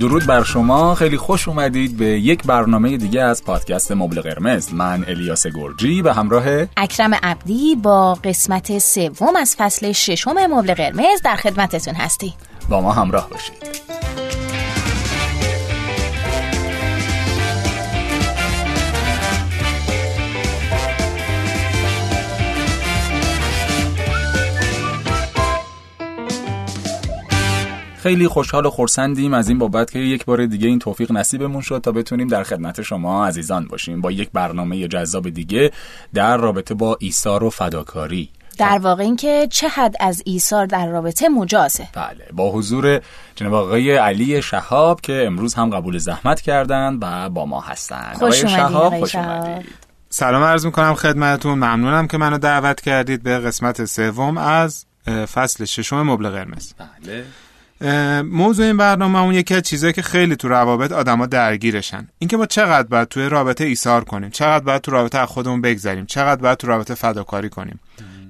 درود 0.00 0.26
بر 0.26 0.42
شما. 0.42 0.94
خیلی 0.94 1.16
خوش 1.16 1.48
اومدید 1.48 1.96
به 1.96 2.06
یک 2.06 2.42
برنامه 2.42 2.96
دیگه 2.96 3.22
از 3.22 3.44
پادکست 3.44 3.92
مبل 3.92 4.20
قرمز. 4.20 4.74
من 4.74 5.04
الیاس 5.08 5.46
گرجی 5.46 6.02
و 6.02 6.12
همراه 6.12 6.44
اکرم 6.76 7.14
عبدی 7.14 7.76
با 7.76 8.14
قسمت 8.14 8.78
سوم 8.78 9.36
از 9.36 9.56
فصل 9.58 9.92
ششم 9.92 10.46
مبل 10.46 10.74
قرمز 10.74 11.22
در 11.24 11.36
خدمتتون 11.36 11.94
هستی 11.94 12.34
با 12.68 12.80
ما 12.80 12.92
همراه 12.92 13.30
باشید. 13.30 14.25
خیلی 28.06 28.28
خوشحال 28.28 28.66
و 28.66 28.70
خورسندیم 28.70 29.34
از 29.34 29.48
این 29.48 29.58
بابت 29.58 29.90
که 29.90 29.98
یک 29.98 30.24
بار 30.24 30.46
دیگه 30.46 30.68
این 30.68 30.78
توفیق 30.78 31.12
نصیبمون 31.12 31.62
شد 31.62 31.80
تا 31.84 31.92
بتونیم 31.92 32.28
در 32.28 32.42
خدمت 32.42 32.82
شما 32.82 33.26
عزیزان 33.26 33.66
باشیم 33.66 34.00
با 34.00 34.12
یک 34.12 34.30
برنامه 34.32 34.88
جذاب 34.88 35.30
دیگه 35.30 35.70
در 36.14 36.36
رابطه 36.36 36.74
با 36.74 36.96
ایثار 37.00 37.44
و 37.44 37.50
فداکاری. 37.50 38.30
در 38.58 38.78
واقع 38.78 39.02
اینکه 39.02 39.48
چه 39.50 39.68
حد 39.68 39.94
از 40.00 40.22
ایثار 40.26 40.66
در 40.66 40.86
رابطه 40.86 41.28
مجازه. 41.28 41.88
بله 41.92 42.28
با 42.32 42.50
حضور 42.50 43.00
جناب 43.36 43.54
آقای 43.54 43.96
علی 43.96 44.42
شهاب 44.42 45.00
که 45.00 45.26
امروز 45.26 45.54
هم 45.54 45.70
قبول 45.70 45.98
زحمت 45.98 46.40
کردن 46.40 46.98
و 47.02 47.30
با 47.30 47.46
ما 47.46 47.60
هستن. 47.60 48.12
خوش 48.12 48.44
آقای 48.44 48.56
شهاب 48.56 48.98
خوش 48.98 49.14
اومدید. 49.14 49.66
سلام 50.08 50.42
عرض 50.42 50.66
می‌کنم 50.66 50.94
خدمتون 50.94 51.54
ممنونم 51.54 52.06
که 52.06 52.18
منو 52.18 52.38
دعوت 52.38 52.80
کردید 52.80 53.22
به 53.22 53.38
قسمت 53.38 53.84
سوم 53.84 54.38
از 54.38 54.86
فصل 55.32 55.64
ششم 55.64 56.02
مبل 56.02 56.28
قرمز. 56.28 56.72
بله. 56.78 57.24
موضوع 58.24 58.66
این 58.66 58.76
برنامه 58.76 59.18
اون 59.18 59.34
یکی 59.34 59.54
از 59.54 59.62
چیزایی 59.62 59.92
که 59.92 60.02
خیلی 60.02 60.36
تو 60.36 60.48
روابط 60.48 60.92
آدما 60.92 61.26
درگیرشن. 61.26 62.08
اینکه 62.18 62.36
ما 62.36 62.46
چقدر 62.46 62.88
باید 62.88 63.08
توی 63.08 63.28
رابطه 63.28 63.64
ایثار 63.64 64.04
کنیم 64.04 64.30
چقدر 64.30 64.64
باید 64.64 64.82
تو 64.82 64.90
رابطه 64.90 65.18
از 65.18 65.28
خودمون 65.28 65.60
بگذریم 65.60 66.06
چقدر 66.06 66.40
باید 66.40 66.58
تو 66.58 66.66
رابطه 66.66 66.94
فداکاری 66.94 67.48
کنیم. 67.48 67.80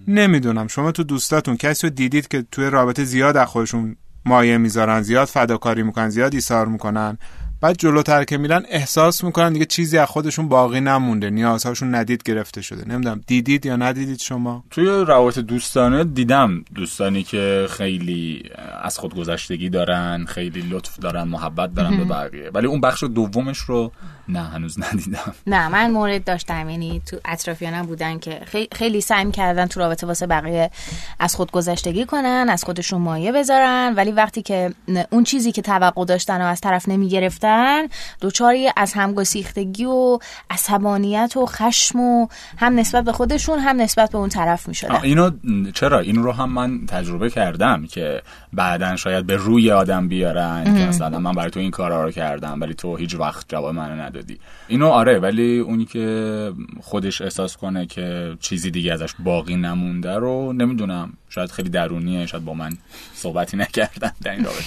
نمی‌دونم 0.08 0.69
شما 0.69 0.92
تو 0.92 1.02
دوستاتون 1.02 1.56
کسی 1.56 1.86
رو 1.86 1.92
دیدید 1.92 2.28
که 2.28 2.44
توی 2.52 2.70
رابطه 2.70 3.05
زیاد 3.05 3.36
از 3.36 3.48
خودشون 3.48 3.97
مایه 4.24 4.58
می‌ذارن 4.58 5.02
زیاد 5.02 5.28
فداکاری 5.28 5.83
می‌کنن 5.83 6.08
زیاد 6.08 6.34
ایثار 6.34 6.67
می‌کنن؟ 6.67 7.19
بعد 7.60 7.76
جلوتر 7.78 8.24
که 8.24 8.38
میرن 8.38 8.64
احساس 8.68 9.24
می‌کنن 9.24 9.52
دیگه 9.52 9.64
چیزی 9.64 9.98
از 9.98 10.08
خودشون 10.08 10.48
باقی 10.48 10.80
نمونده. 10.80 11.30
نیازهاشون 11.30 11.94
ندید 11.94 12.22
گرفته 12.22 12.62
شده. 12.62 12.88
نمی‌دونم 12.88 13.20
دیدید 13.26 13.66
یا 13.66 13.76
ندیدید 13.76 14.20
شما؟ 14.20 14.64
توی 14.70 14.86
روابط 14.86 15.38
دوستانه 15.38 16.04
دیدم 16.04 16.64
دوستانی 16.74 17.22
که 17.22 17.66
خیلی 17.70 18.42
از 18.82 18.98
خود 18.98 19.14
گذشتگی 19.14 19.68
دارن 19.68 20.24
خیلی 20.24 20.60
لطف 20.60 20.98
دارن 20.98 21.22
محبت 21.22 21.74
دارن 21.74 21.96
به 21.96 22.04
بقیه. 22.04 22.50
ولی 22.54 22.66
اون 22.66 22.80
بخش 22.80 23.04
دومش 23.04 23.58
رو 23.58 23.92
نه 24.28 24.42
هنوز 24.42 24.78
ندیدم. 24.80 25.34
نه 25.46 25.68
من 25.68 25.90
مورد 25.90 26.24
داشتم. 26.24 26.70
یعنی 26.70 27.02
تو 27.06 27.16
اطرافیانم 27.24 27.86
بودن 27.86 28.18
که 28.18 28.40
خیلی 28.72 29.00
سعی 29.00 29.30
کردن 29.30 29.66
تو 29.66 29.80
رابطه 29.80 30.06
واسه 30.06 30.27
بقیه 30.27 30.70
از 31.18 31.34
خود 31.34 31.50
گذشتگی 31.50 32.04
کنن 32.04 32.46
از 32.50 32.64
خودشون 32.64 33.00
مایه 33.00 33.32
بذارن. 33.32 33.94
ولی 33.96 34.12
وقتی 34.12 34.42
که 34.42 34.74
اون 35.10 35.24
چیزی 35.24 35.52
که 35.52 35.62
توقع 35.62 36.04
داشتن 36.04 36.42
و 36.42 36.44
از 36.44 36.60
طرف 36.60 36.88
نمی 36.88 37.08
گرفتن 37.47 37.89
دوچاری 38.20 38.70
از 38.77 38.92
همگسیختگی 38.92 39.84
و 39.84 40.19
عصبانیت 40.50 41.36
و 41.36 41.47
خشم 41.47 42.00
و 42.00 42.28
هم 42.58 42.78
نسبت 42.78 43.05
به 43.05 43.12
خودشون 43.12 43.58
هم 43.58 43.80
نسبت 43.80 44.11
به 44.11 44.19
اون 44.19 44.28
طرف 44.28 44.69
می 44.69 44.75
شدن 44.75 45.00
اینو 45.02 45.30
چرا؟ 45.74 45.98
این 45.98 46.22
رو 46.22 46.33
هم 46.33 46.52
من 46.52 46.86
تجربه 46.86 47.30
کردم 47.30 47.86
که 47.86 48.22
بعدا 48.52 48.97
شاید 48.97 49.27
به 49.27 49.36
روی 49.36 49.70
آدم 49.70 50.08
بیارن 50.08 50.64
که 50.64 50.86
مثلا 50.86 51.19
من 51.19 51.33
برای 51.33 51.50
تو 51.50 51.61
این 51.61 51.70
کارا 51.70 52.05
رو 52.05 52.11
کردم 52.11 52.61
ولی 52.61 52.74
تو 52.74 52.97
هیچ 52.97 53.14
وقت 53.14 53.44
جواب 53.48 53.74
منو 53.74 54.02
ندادی. 54.02 54.39
اینو 54.69 54.89
آره 54.89 55.18
ولی 55.18 55.58
اونی 55.58 55.84
که 55.84 56.52
خودش 56.80 57.20
احساس 57.20 57.57
کنه 57.57 57.86
که 57.86 58.36
چیزی 58.40 58.70
دیگه 58.70 58.92
ازش 58.92 59.14
باقی 59.18 59.57
نمونده 59.57 60.14
رو 60.14 60.52
نمی‌دونم. 60.52 61.13
شاید 61.28 61.51
خیلی 61.51 61.68
درونیه 61.68 62.27
شاید 62.27 62.45
با 62.45 62.55
من 62.55 62.73
صحبتی 63.14 63.57
نکردن 63.57 64.13
در 64.23 64.30
این 64.30 64.45
رابطه. 64.45 64.63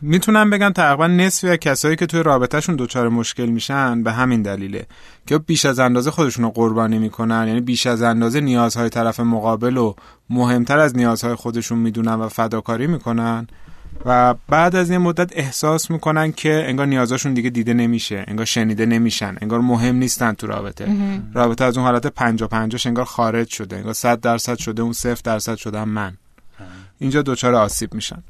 می‌تونم 0.00 0.50
بگم 0.50 0.72
تقریبا 0.72 1.06
نصفی 1.06 1.48
از 1.48 1.58
کسایی 1.90 1.96
که 1.96 2.06
توی 2.06 2.22
رابطهشون 2.22 2.76
دچار 2.76 3.08
مشکل 3.08 3.46
میشن 3.46 4.02
به 4.02 4.12
همین 4.12 4.42
دلیله 4.42 4.86
که 5.26 5.38
بیش 5.38 5.64
از 5.64 5.78
اندازه 5.78 6.10
خودشون 6.10 6.44
رو 6.44 6.50
قربانی 6.50 6.98
می‌کنن 6.98 7.44
یعنی 7.48 7.60
بیش 7.60 7.86
از 7.86 8.02
اندازه 8.02 8.40
نیازهای 8.40 8.88
طرف 8.88 9.20
مقابل 9.20 9.76
و 9.76 9.94
مهمتر 10.30 10.78
از 10.78 10.96
نیازهای 10.96 11.34
خودشون 11.34 11.78
می‌دونن 11.78 12.14
و 12.14 12.28
فداکاری 12.28 12.86
می‌کنن 12.86 13.46
و 14.06 14.34
بعد 14.48 14.76
از 14.76 14.90
این 14.90 14.98
مدت 14.98 15.30
احساس 15.36 15.90
می‌کنن 15.90 16.32
که 16.32 16.64
انگار 16.68 16.86
نیازاشون 16.86 17.34
دیگه 17.34 17.50
دیده 17.50 17.74
نمیشه 17.74 18.24
انگار 18.28 18.46
شنیده 18.46 18.86
نمیشن 18.86 19.36
انگار 19.40 19.60
مهم 19.60 19.96
نیستن 19.96 20.32
تو 20.32 20.46
رابطه. 20.46 20.96
رابطه 21.34 21.64
از 21.64 21.76
اون 21.76 21.86
حالت 21.86 22.06
پنجا 22.06 22.46
پنجاش 22.46 22.86
انگار 22.86 23.04
خارج 23.04 23.48
شده 23.48 23.76
انگار 23.76 23.92
صد 23.92 24.20
درصد 24.20 24.58
شده 24.58 24.82
اون 24.82 24.92
صفر 24.92 25.20
درصد 25.24 25.56
شده 25.56 25.84
من. 25.84 26.12
اینجا 26.98 27.22
دوچار 27.22 27.54
آسیب 27.54 27.94
میشن. 27.94 28.22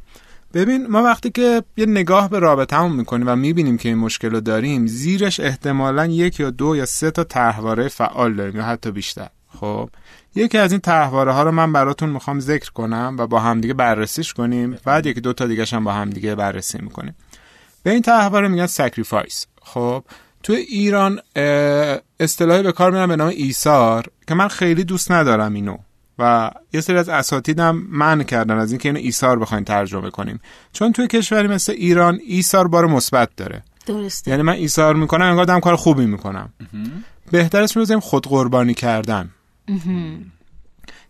ببین 0.55 0.87
ما 0.87 1.03
وقتی 1.03 1.31
که 1.31 1.63
یه 1.77 1.87
نگاه 1.87 2.31
به 2.31 2.39
رابطه 2.39 2.77
همون 2.77 2.93
می‌کنیم 2.93 3.29
و 3.29 3.37
می‌بینیم 3.37 3.79
که 3.79 3.89
این 3.89 3.99
مشکل 3.99 4.31
رو 4.31 4.41
داریم 4.41 4.87
زیرش 4.87 5.41
احتمالا 5.41 6.07
یک 6.07 6.41
یا 6.41 6.51
دو 6.51 6.77
یا 6.77 6.87
سه 6.87 7.11
تا 7.11 7.25
تحواره 7.25 7.89
فعال 7.89 8.35
داریم 8.35 8.57
یا 8.57 8.63
حتی 8.63 8.91
بیشتر. 8.91 9.29
خب؟ 9.61 9.91
یکی 10.35 10.59
از 10.59 10.73
این 10.73 10.81
طرحواره 10.81 11.33
ها 11.33 11.43
رو 11.43 11.51
من 11.51 11.73
براتون 11.73 12.09
می‌خوام 12.09 12.41
ذکر 12.41 12.71
کنم 12.71 13.17
و 13.19 13.27
با 13.27 13.41
همدیگه 13.41 13.75
بررسیش 13.75 14.33
کنیم. 14.33 14.79
بعد 14.85 15.07
یکی 15.07 15.21
دو 15.21 15.33
تا 15.33 15.47
دیگه 15.47 15.65
هم 15.65 15.85
با 15.85 15.93
همدیگه 15.93 16.35
بررسی 16.35 16.79
می‌کنیم. 16.83 17.15
به 17.83 17.91
این 17.91 18.03
طرحواره 18.03 18.49
میگن 18.49 18.67
sacrifice 18.67 19.47
خب؟ 19.63 20.05
تو 20.43 20.53
ایران 20.53 21.21
اصطلاحی 22.21 22.63
به 22.63 22.73
کار 22.73 22.91
می‌برن 22.91 23.07
به 23.07 23.17
نام 23.17 23.29
ایثار 23.29 24.07
که 24.29 24.35
من 24.35 24.49
خیلی 24.49 24.85
دوست 24.85 25.13
ندارم 25.13 25.55
اینو. 25.55 25.77
و 26.21 26.51
یه 26.73 26.81
سری 26.81 26.97
از 26.97 27.09
اساتیدم 27.09 27.77
منع 27.91 28.23
کردن 28.23 28.59
از 28.59 28.73
اینکه 28.73 28.89
اینو 28.89 29.01
ایثار 29.01 29.39
بخواین 29.39 29.65
ترجمه 29.65 30.11
کنیم 30.11 30.41
چون 30.73 30.93
توی 30.93 31.07
کشوری 31.07 31.49
مثل 31.49 31.73
ایران 31.73 32.21
ایثار 32.27 32.69
بار 32.69 32.87
مثبت 32.87 33.37
داره. 33.37 33.63
درسته. 33.87 34.31
یعنی 34.31 34.43
من 34.43 34.53
ایثار 34.53 34.97
می‌کنم 34.97 35.27
انگار 35.27 35.45
دارم 35.45 35.61
کار 35.61 35.77
خوبی 35.77 36.07
می‌کنم. 36.07 36.53
بهتر 37.31 37.63
اسم 37.63 38.01
خود 38.01 38.27
قربانی 38.27 38.75
کردن. 38.75 39.31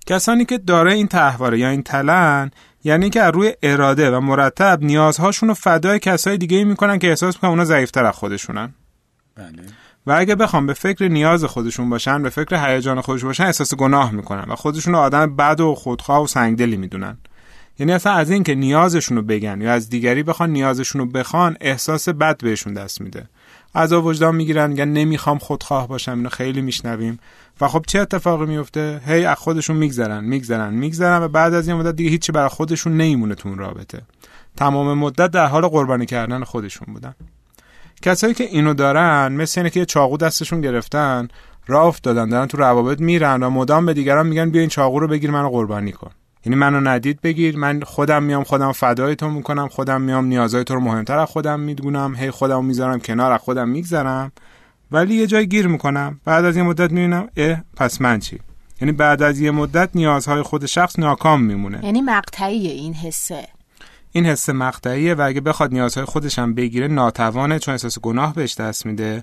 کسانی 0.07 0.45
که 0.45 0.59
داره 0.59 0.93
این 0.93 1.07
تحواره 1.07 1.59
یا 1.59 1.69
این 1.69 1.83
تلن 1.83 2.51
یعنی 2.85 3.11
که 3.11 3.21
از 3.21 3.35
روی 3.35 3.53
اراده 3.63 4.11
و 4.11 4.21
مرتب 4.21 4.79
نیازهاشون 4.83 5.49
رو 5.49 5.55
فدای 5.55 5.99
کسای 5.99 6.39
دیگه 6.39 6.65
می‌کنن 6.65 6.99
که 6.99 7.09
احساس 7.09 7.35
می‌کنن 7.35 7.51
اونا 7.51 7.65
ضعیفتر 7.65 8.05
از 8.05 8.15
خودشونن. 8.15 8.75
بله. 9.35 9.63
و 10.11 10.15
اگه 10.19 10.35
بخوام 10.35 10.67
به 10.67 10.73
فکر 10.73 11.09
نیاز 11.09 11.45
خودشون 11.45 11.91
باشن 11.91 12.23
به 12.23 12.31
فکر 12.31 12.67
هیجان 12.67 13.01
خودشون 13.01 13.29
باشن 13.29 13.45
احساس 13.45 13.75
گناه 13.75 14.11
می‌کنن 14.13 14.45
و 14.53 14.57
خودشون 14.57 14.95
رو 14.95 15.01
آدم 15.01 15.37
بد 15.37 15.61
و 15.61 15.75
خودخواه 15.75 16.23
و 16.23 16.27
سنگدلی 16.27 16.77
می‌دونن. 16.77 17.19
یعنی 17.79 17.93
اصلا 17.93 18.13
از 18.13 18.31
این 18.31 18.45
که 18.45 18.55
نیازشون 18.55 19.17
رو 19.17 19.23
بگن 19.23 19.61
یا 19.61 19.73
از 19.73 19.91
دیگری 19.91 20.23
بخوان 20.23 20.51
نیازشون 20.51 21.01
رو 21.01 21.07
بخوان 21.07 21.57
احساس 21.61 22.09
بد 22.09 22.39
بهشون 22.39 22.73
دست 22.73 23.01
میده. 23.01 23.29
از 23.75 23.93
وجدان 23.93 24.37
می‌گیرن 24.37 24.71
میگن 24.71 24.89
نمی‌خوام 24.89 25.39
خودخواه 25.39 25.89
باشم 25.89 26.13
اینو 26.13 26.29
خیلی 26.29 26.61
میشنویم. 26.61 27.19
و 27.61 27.69
خب 27.69 27.85
چه 27.87 27.99
اتفاقی 27.99 28.47
میفته 28.47 29.01
هی 29.07 29.25
از 29.25 29.37
خودشون 29.37 29.77
میگذرن 29.77 30.25
میگذرن 30.25 30.75
میگذرن 30.75 31.23
و 31.23 31.29
بعد 31.29 31.55
از 31.55 31.69
این 31.69 31.77
مدت 31.77 31.97
دیگه 31.97 32.11
هیچی 32.11 32.33
برای 32.33 32.49
خودشون 32.49 32.93
نمیمونه 32.93 33.35
تو 33.35 33.49
اون 33.49 33.59
رابطه. 33.59 34.03
تمام 34.57 34.99
مدت 34.99 35.31
در 35.31 35.47
حال 35.47 35.69
قربانی 35.69 36.07
کردن 36.07 36.45
خودشون 36.45 36.95
بودن. 36.95 37.15
کسایی 38.03 38.35
که 38.35 38.45
اینو 38.45 38.75
دارن 38.75 39.33
مثل 39.33 39.61
اینه 39.61 39.71
که 39.71 39.81
یه 39.81 39.87
چاقو 39.87 40.17
دستشون 40.17 40.61
گرفتن 40.61 41.29
راه 41.67 41.87
افتادن 41.87 42.29
دارن 42.29 42.47
تو 42.47 42.57
روابط 42.57 43.01
میرن 43.01 43.43
و 43.43 43.51
مدام 43.51 43.87
به 43.87 43.95
دیگران 43.95 44.27
میگن 44.27 44.51
بیا 44.51 44.61
این 44.61 44.71
چاقو 44.71 45.01
رو 45.01 45.09
بگیر 45.09 45.31
منو 45.31 45.49
قربانی 45.49 45.93
کن. 45.93 46.11
یعنی 46.47 46.57
منو 46.57 46.81
ندید 46.81 47.21
بگیر 47.21 47.57
من 47.57 47.81
خودم 47.81 48.23
میام 48.23 48.45
خودم 48.45 48.73
فدای 48.73 49.17
تو 49.17 49.31
می‌کنم 49.31 49.69
خودم 49.69 50.01
میام 50.01 50.25
نیازهای 50.25 50.65
تو 50.65 50.75
رو 50.75 50.81
مهمتر 50.81 51.19
از 51.19 51.29
خودم 51.29 51.61
می‌دونم 51.61 52.15
هی 52.17 52.31
خودم 52.31 52.65
می‌ذارم 52.65 53.01
کنار 53.01 53.39
خودم 53.39 53.69
میگذرم. 53.69 54.33
ولی 54.93 55.15
یه 55.15 55.27
جای 55.27 55.49
گیر 55.49 55.67
می‌کنم 55.67 56.21
بعد 56.25 56.45
از 56.45 56.57
یه 56.57 56.63
مدت 56.63 56.93
می‌بینم 56.93 57.29
اه 57.37 57.63
پس 57.77 58.01
من 58.01 58.19
چی؟ 58.19 58.39
یعنی 58.81 58.93
بعد 58.93 59.23
از 59.23 59.41
یه 59.41 59.51
مدت 59.51 59.91
نیازهای 59.95 60.43
خود 60.43 60.67
شخص 60.67 60.99
ناکام 60.99 61.43
میمونه. 61.43 61.81
یعنی 61.85 62.01
مقطعی 62.01 62.67
این 62.67 62.95
حسه. 62.95 63.49
این 64.13 64.27
حس 64.27 64.49
مقطعیه 64.49 65.15
و 65.15 65.21
اگه 65.27 65.41
بخواد 65.41 65.73
نیازهای 65.73 66.05
خودش 66.05 66.39
هم 66.39 66.55
بگیره 66.55 66.89
ناتوانه 66.89 67.59
چون 67.59 67.73
احساس 67.73 67.99
گناه 67.99 68.35
بهش 68.35 68.55
دست 68.55 68.87
میده. 68.87 69.23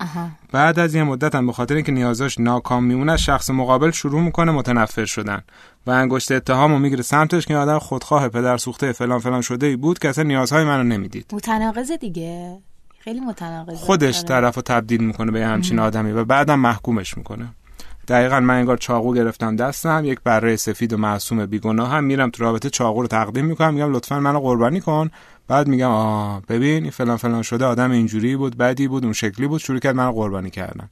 بعد 0.52 0.80
از 0.80 0.96
یه 0.96 1.04
مدت 1.04 1.36
هم 1.36 1.48
به 1.48 1.54
خاطر 1.54 1.76
اینکه 1.76 1.92
نیازاش 1.92 2.40
ناکام 2.40 2.84
میمونه 2.84 3.18
شخص 3.18 3.50
مقابل 3.50 3.92
شروع 3.92 4.22
می‌کنه 4.22 4.52
متنفر 4.52 5.06
شدن 5.06 5.42
و 5.88 5.92
انگشت 5.92 6.32
اتهامو 6.32 6.80
می‌گیره 6.80 7.04
سمتش 7.04 7.46
که 7.46 7.56
آدم 7.56 7.80
خودخواه 7.80 8.30
پدر 8.30 8.58
سوخته 8.58 8.92
فلان 8.92 9.20
فلان 9.20 9.42
شده 9.42 9.66
ای 9.66 9.76
بود 9.76 10.00
که 10.00 10.10
اصلا 10.10 10.24
نیازهای 10.24 10.64
منو 10.64 10.84
نمی‌دید. 10.84 11.32
متناقض 11.34 11.92
دیگه. 11.92 12.58
خیلی 13.00 13.20
متناقض 13.20 13.78
خودش 13.78 14.24
طرفو 14.24 14.62
تبدیل 14.62 15.04
می‌کنه 15.04 15.32
به 15.32 15.46
همچین 15.46 15.80
آدمی 15.80 16.12
و 16.12 16.26
بعدم 16.26 16.60
محکومش 16.60 17.18
می‌کنه. 17.18 17.48
دقیقا 18.08 18.40
من 18.40 18.56
انگار 18.56 18.78
چاقو 18.78 19.14
گرفتم 19.14 19.56
دستم 19.56 20.02
یک 20.06 20.20
بره 20.24 20.56
سفید 20.56 20.94
و 20.94 20.98
معصوم 20.98 21.46
بیگناه 21.46 21.90
هم 21.90 22.04
میرم 22.04 22.30
تو 22.30 22.44
رابطه 22.44 22.70
چاقو 22.70 23.02
رو 23.02 23.08
تقدیم 23.08 23.46
می‌کنم 23.46 23.74
میگم 23.74 23.92
لطفا 23.92 24.20
منو 24.20 24.40
قربانی 24.40 24.80
کن. 24.80 25.10
بعد 25.48 25.68
میگم 25.68 25.90
آه 25.90 26.42
ببین 26.50 26.84
این 26.84 26.92
فلان 26.92 27.18
فلان 27.18 27.42
شده 27.42 27.66
آدم 27.66 27.92
اینجوری 27.92 28.36
بود 28.36 28.58
بدی 28.58 28.88
بود 28.88 29.04
اون 29.04 29.14
شکلی 29.14 29.48
بود 29.48 29.62
شروع 29.62 29.80
کرد 29.80 29.96
منو 29.96 30.12
قربانی 30.12 30.50
کردن. 30.50 30.90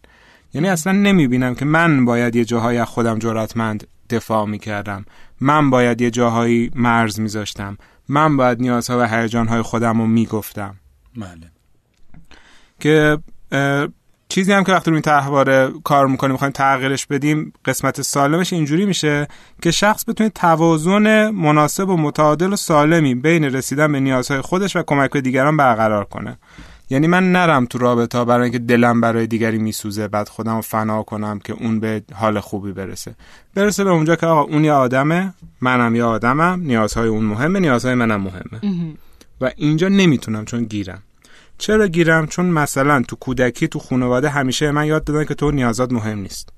یعنی 0.53 0.69
اصلا 0.69 0.93
نمی‌بینم 0.93 1.55
که 1.55 1.65
من 1.65 2.05
باید 2.05 2.35
یه 2.35 2.45
جاهای 2.45 2.77
از 2.77 2.87
خودم 2.87 3.19
جرأتمند 3.19 3.87
دفاع 4.09 4.45
می‌کردم. 4.45 5.05
من 5.41 5.69
باید 5.69 6.01
یه 6.01 6.11
جاهایی 6.11 6.71
مرز 6.75 7.19
میذاشتم. 7.19 7.77
من 8.09 8.37
باید 8.37 8.61
نیازها 8.61 8.99
و 8.99 9.03
هیجانهای 9.07 9.61
خودم 9.61 10.01
رو 10.01 10.07
می‌گفتم. 10.07 10.75
بله. 11.17 11.51
که 12.79 13.17
چیزی 14.29 14.51
هم 14.51 14.63
که 14.63 14.71
وقتی 14.71 14.91
روی 14.91 14.95
این 14.95 15.01
تحواره 15.01 15.71
کار 15.83 16.07
می‌کنیم 16.07 16.31
می‌خوایم 16.31 16.51
تغییرش 16.51 17.05
بدیم 17.05 17.53
قسمت 17.65 18.01
سالمش 18.01 18.53
اینجوری 18.53 18.85
میشه 18.85 19.27
که 19.61 19.71
شخص 19.71 20.09
بتونه 20.09 20.29
توازن 20.29 21.29
مناسب 21.29 21.89
و 21.89 21.97
متعادل 21.97 22.53
و 22.53 22.55
سالمی 22.55 23.15
بین 23.15 23.43
رسیدن 23.43 23.91
به 23.91 23.99
نیازهای 23.99 24.41
خودش 24.41 24.75
و 24.75 24.83
کمک 24.83 25.11
به 25.11 25.21
دیگران 25.21 25.57
برقرار 25.57 26.05
کنه. 26.05 26.37
یعنی 26.89 27.07
من 27.07 27.31
نرم 27.31 27.65
تو 27.65 27.77
رابطه 27.77 28.25
برای 28.25 28.43
اینکه 28.43 28.59
دلم 28.59 29.01
برای 29.01 29.27
دیگری 29.27 29.57
میسوزه 29.57 30.07
بعد 30.07 30.29
خودم 30.29 30.55
رو 30.55 30.61
فنا 30.61 31.03
کنم 31.03 31.39
که 31.39 31.53
اون 31.53 31.79
به 31.79 32.03
حال 32.13 32.39
خوبی 32.39 32.71
برسه. 32.71 33.15
برسه 33.55 33.83
به 33.83 33.89
اونجا 33.89 34.15
که 34.15 34.25
آقا 34.25 34.41
اون 34.41 34.65
یه 34.65 34.71
آدمه 34.71 35.33
منم 35.61 35.95
یه 35.95 36.03
آدمم 36.03 36.61
نیازهای 36.63 37.07
اون 37.07 37.25
مهمه 37.25 37.59
نیازهای 37.59 37.95
منم 37.95 38.21
مهمه. 38.21 38.93
و 39.41 39.51
اینجا 39.55 39.87
نمی‌تونم 39.87 40.45
چون 40.45 40.63
گیرم. 40.63 41.01
چرا 41.57 41.87
گیرم؟ 41.87 42.27
چون 42.27 42.45
مثلا 42.45 43.03
تو 43.07 43.15
کودکی 43.15 43.67
تو 43.67 43.79
خانواده 43.79 44.29
همیشه 44.29 44.71
من 44.71 44.85
یاد 44.85 45.03
دادن 45.03 45.25
که 45.25 45.33
تو 45.35 45.51
نیازات 45.51 45.91
مهم 45.91 46.19
نیست. 46.19 46.54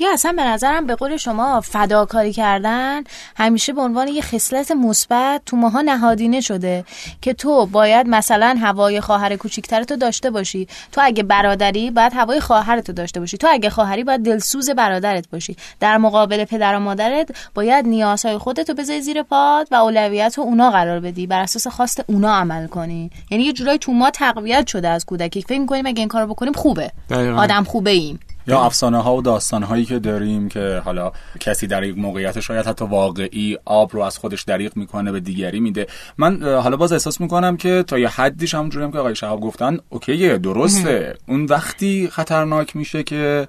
یا 0.00 0.12
اصلا 0.12 0.32
به 0.32 0.44
نظرم 0.44 0.86
به 0.86 0.94
قول 0.94 1.16
شما 1.16 1.60
فداکاری 1.60 2.32
کردن 2.32 3.02
همیشه 3.36 3.72
به 3.72 3.80
عنوان 3.80 4.08
یه 4.08 4.22
خصلت 4.22 4.70
مثبت 4.70 5.42
تو 5.46 5.56
ماها 5.56 5.80
نهادینه 5.80 6.40
شده 6.40 6.84
که 7.20 7.34
تو 7.34 7.66
باید 7.66 8.06
مثلا 8.08 8.58
هوای 8.60 9.00
خواهر 9.00 9.36
کوچیکترتو 9.36 9.96
داشته 9.96 10.30
باشی. 10.30 10.68
تو 10.92 11.00
اگه 11.04 11.22
برادری 11.22 11.90
باید 11.90 12.12
هوای 12.14 12.40
خواهرتو 12.40 12.92
داشته 12.92 13.20
باشی. 13.20 13.36
تو 13.36 13.46
اگه 13.50 13.70
خواهری 13.70 14.04
باید 14.04 14.24
دلسوز 14.24 14.70
برادرت 14.70 15.30
باشی. 15.30 15.56
در 15.80 15.98
مقابل 15.98 16.44
پدر 16.44 16.76
و 16.76 16.80
مادرت 16.80 17.28
باید 17.54 17.86
نیازهای 17.86 18.38
خودتو 18.38 18.74
بذاری 18.74 19.00
زیر 19.00 19.22
پاد 19.22 19.68
و 19.70 19.74
اولویت 19.74 20.34
رو 20.38 20.44
اونا 20.44 20.70
قرار 20.70 21.00
بدی. 21.00 21.26
بر 21.26 21.40
اساس 21.40 21.66
خواست 21.66 22.04
اونا 22.06 22.34
عمل 22.34 22.66
کنی. 22.66 23.10
یعنی 23.30 23.44
یه 23.44 23.52
جورایی 23.52 23.78
تو 23.78 23.92
ما 23.92 24.10
تقویت 24.10 24.66
شده 24.66 24.88
از 24.88 25.04
کودکی. 25.04 25.42
فکر 25.42 25.58
می‌کنیم 25.58 25.86
اگه 25.86 25.98
این 25.98 26.08
کارو 26.08 26.26
بکنیم 26.26 26.52
خوبه. 26.52 26.92
دقیقا. 27.10 27.42
آدم 27.42 27.64
خوبه 27.64 27.90
ایم 27.90 28.20
یا 28.48 28.60
افسانه 28.60 29.02
ها 29.02 29.16
و 29.16 29.22
داستان 29.22 29.62
هایی 29.62 29.84
که 29.84 29.98
داریم 29.98 30.48
که 30.48 30.82
حالا 30.84 31.12
کسی 31.40 31.66
در 31.66 31.82
یک 31.82 31.98
موقعیت 31.98 32.40
شاید 32.40 32.66
حتی 32.66 32.84
واقعی 32.84 33.58
آب 33.64 33.94
رو 33.94 34.00
از 34.00 34.18
خودش 34.18 34.42
دریغ 34.42 34.76
می‌کنه 34.76 35.12
به 35.12 35.20
دیگری 35.20 35.60
میده. 35.60 35.86
من 36.18 36.42
حالا 36.42 36.76
باز 36.76 36.92
احساس 36.92 37.20
می‌کنم 37.20 37.56
که 37.56 37.84
تا 37.86 37.98
یه 37.98 38.08
حدیش 38.08 38.54
همونجوری 38.54 38.84
هم 38.84 38.92
که 38.92 38.98
آقای 38.98 39.14
شهاب 39.14 39.40
گفتن 39.40 39.78
اوکیه 39.88 40.38
درسته. 40.38 41.14
اون 41.28 41.44
وقتی 41.44 42.08
خطرناک 42.12 42.76
میشه 42.76 43.02
که 43.02 43.48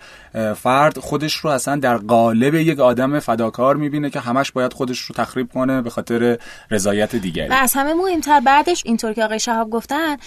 فرد 0.56 0.98
خودش 0.98 1.34
رو 1.34 1.50
اصلا 1.50 1.75
در 1.75 1.98
قالب 1.98 2.56
یک 2.56 2.80
آدم 2.80 3.19
فداکار 3.19 3.75
می‌بینه 3.75 4.10
که 4.10 4.19
همش 4.19 4.52
باید 4.52 4.74
خودش 4.74 5.00
رو 5.00 5.16
تخریب 5.16 5.50
کنه 5.54 5.81
به 5.81 5.90
خاطر 5.90 6.38
رضایت 6.72 7.16
دیگری. 7.16 7.48
و 7.48 7.54
از 7.54 7.74
همه 7.74 7.94
مهمتر 7.94 8.40
بعدش 8.40 8.84
اینطور 8.86 9.13
که 9.13 9.24
آقای 9.24 9.40
شهاب 9.40 9.69
گفتن 9.69 10.18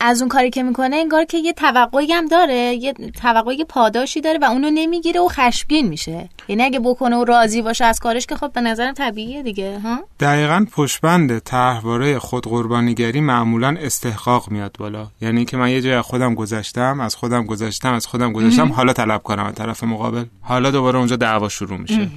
از 0.00 0.20
اون 0.20 0.28
کاری 0.28 0.50
که 0.50 0.62
می‌کنه 0.62 0.96
انگار 0.96 1.24
که 1.24 1.38
یه 1.38 1.52
توقعی 1.52 2.12
هم 2.12 2.28
داره 2.28 2.54
یه 2.54 2.94
توقعی 3.22 3.64
پاداشی 4.06 4.20
داره 4.20 4.38
و 4.38 4.44
اونو 4.44 4.70
نمی‌گیره 4.70 5.20
و 5.20 5.28
خشمگین 5.28 5.88
میشه. 5.88 6.28
یعنی 6.48 6.62
اگه 6.62 6.80
بکنه 6.80 7.16
و 7.16 7.24
راضی 7.24 7.62
باشه 7.62 7.84
از 7.84 8.00
کارش 8.00 8.26
که 8.26 8.36
خب 8.36 8.52
به 8.52 8.60
نظرم 8.60 8.94
طبیعیه 8.94 9.42
دیگه 9.42 9.78
ها؟ 9.78 9.98
دقیقا 10.20 10.66
پشبند 10.72 11.38
طرحواره 11.38 12.18
خود 12.18 12.46
قربانیگری 12.46 13.20
معمولا 13.20 13.76
استحقاق 13.80 14.50
میاد 14.50 14.76
بالا. 14.78 15.06
یعنی 15.20 15.44
که 15.44 15.56
من 15.56 15.70
یه 15.70 15.80
جای 15.80 16.00
خودم 16.00 16.34
گذشتم 16.34 17.00
از 17.00 17.14
خودم 17.14 17.46
گذشتم 17.46 17.92
از 17.92 18.06
خودم 18.06 18.32
گذشتم 18.32 18.72
حالا 18.72 18.92
طلب 18.92 19.22
کنم 19.22 19.44
از 19.44 19.54
طرف 19.54 19.84
مقابل. 19.84 20.24
حالا 20.40 20.70
دوباره 20.70 20.98
اونجا 20.98 21.16
دعوا 21.16 21.48
شروع 21.48 21.78
میشه. 21.78 22.08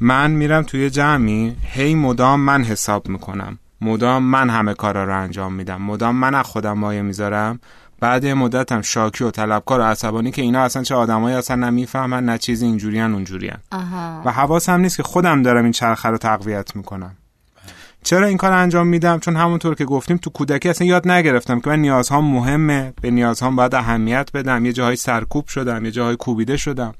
من 0.00 0.30
میرم 0.30 0.62
توی 0.62 0.90
جمعی 0.90 1.56
هی 1.72 1.94
مدام 1.94 2.40
من 2.40 2.64
حساب 2.64 3.08
می‌کنم. 3.08 3.58
مدام 3.80 4.22
من 4.22 4.50
همه 4.50 4.74
کارا 4.74 5.04
رو 5.04 5.22
انجام 5.22 5.52
میدم. 5.52 5.82
مدام 5.82 6.16
من 6.16 6.34
از 6.34 6.46
خودم 6.46 6.72
مایه 6.72 7.02
می‌ذارم. 7.02 7.60
بعد 8.00 8.24
یه 8.24 8.34
مدتم 8.34 8.82
شاکی 8.82 9.24
و 9.24 9.30
طلبکار 9.30 9.80
و 9.80 9.82
عصبانی 9.82 10.30
که 10.30 10.42
اینا 10.42 10.62
اصلا 10.62 10.82
چه 10.82 10.94
آدمایی 10.94 11.36
اصلا 11.36 11.56
نمی‌فهمن 11.56 12.24
نه 12.24 12.38
چیزی 12.38 12.66
اینجوریان 12.66 13.14
اونجوریان 13.14 13.58
و 14.24 14.32
حواسم 14.32 14.80
نیست 14.80 14.96
که 14.96 15.02
خودم 15.02 15.42
دارم 15.42 15.62
این 15.62 15.72
چرخه 15.72 16.08
رو 16.08 16.18
تقویت 16.18 16.76
می‌کنم. 16.76 17.16
چرا 18.02 18.26
این 18.26 18.36
کار 18.36 18.52
انجام 18.52 18.86
میدم؟ 18.86 19.18
چون 19.18 19.36
همونطور 19.36 19.74
که 19.74 19.84
گفتیم 19.84 20.16
تو 20.16 20.30
کودکی 20.30 20.68
اصلا 20.68 20.86
یاد 20.86 21.08
نگرفتم 21.08 21.60
که 21.60 21.70
من 21.70 21.78
نیازهام 21.78 22.24
مهمه 22.24 22.92
به 23.00 23.10
نیازهام 23.10 23.56
باید 23.56 23.74
اهمیت 23.74 24.30
بدم. 24.34 24.66
یه 24.66 24.72
جاهای 24.72 24.96
سرکوب 24.96 25.46
شدم 25.46 25.84
یه 25.84 25.90
جاهای 25.90 26.16
کوبیده 26.16 26.56
شدم. 26.56 26.94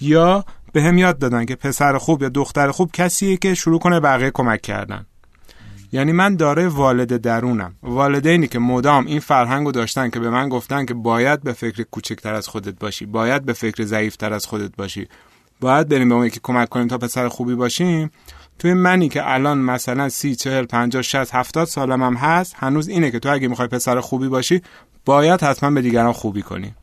یا 0.00 0.44
به 0.72 0.82
هم 0.82 0.98
یاد 0.98 1.18
دادن 1.18 1.44
که 1.44 1.56
پسر 1.56 1.98
خوب 1.98 2.22
یا 2.22 2.28
دختر 2.28 2.70
خوب 2.70 2.90
کسیه 2.92 3.36
که 3.36 3.54
شروع 3.54 3.78
کنه 3.78 4.00
بقیه 4.00 4.30
کمک 4.30 4.60
کردن. 4.60 5.06
یعنی 5.92 6.12
من 6.12 6.36
دارای 6.36 6.66
والد 6.66 7.16
درونم. 7.16 7.74
والدینی 7.82 8.48
که 8.48 8.58
مدام 8.58 9.06
این 9.06 9.20
فرهنگو 9.20 9.72
داشتن 9.72 10.10
که 10.10 10.20
به 10.20 10.30
من 10.30 10.48
گفتن 10.48 10.84
که 10.84 10.94
باید 10.94 11.42
به 11.42 11.52
فکر 11.52 11.82
کوچکتر 11.82 12.34
از 12.34 12.48
خودت 12.48 12.78
باشی 12.78 13.06
باید 13.06 13.44
به 13.44 13.52
فکر 13.52 13.84
ضعیفتر 13.84 14.32
از 14.32 14.46
خودت 14.46 14.76
باشی. 14.76 15.08
باید 15.60 15.88
بریم 15.88 16.08
به 16.08 16.14
اون 16.14 16.28
که 16.28 16.40
کمک 16.42 16.68
کنیم 16.68 16.88
تا 16.88 16.98
پسر 16.98 17.28
خوبی 17.28 17.54
باشیم. 17.54 18.10
توی 18.58 18.74
منی 18.74 19.08
که 19.08 19.32
الان 19.32 19.58
مثلا 19.58 20.08
سی 20.08 20.34
چهل 20.34 20.64
پنجاه 20.64 21.02
شست 21.02 21.34
هفتاد 21.34 21.66
سالم 21.66 22.02
هم 22.02 22.14
هست 22.14 22.56
هنوز 22.58 22.88
اینه 22.88 23.10
که 23.10 23.18
تو 23.18 23.32
اگه 23.32 23.48
می‌خوای 23.48 23.68
پسر 23.68 24.00
خوبی 24.00 24.28
باشی 24.28 24.62
باید 25.04 25.42
حتما 25.42 25.70
به 25.70 25.82
دیگران 25.82 26.12
خوبی 26.12 26.42
کنی. 26.42 26.74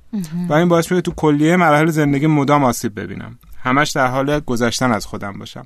و 0.50 0.54
این 0.54 0.68
باعث 0.68 0.92
میشه 0.92 1.02
تو 1.02 1.12
کلیه 1.12 1.56
مراحل 1.56 1.90
زندگی 1.90 2.28
مدام 2.28 2.64
آسیب 2.64 3.00
ببینم. 3.00 3.40
همش 3.64 3.92
در 3.92 4.08
حال 4.08 4.40
گذشتن 4.40 4.92
از 4.92 5.06
خودم 5.06 5.34
باشم. 5.40 5.66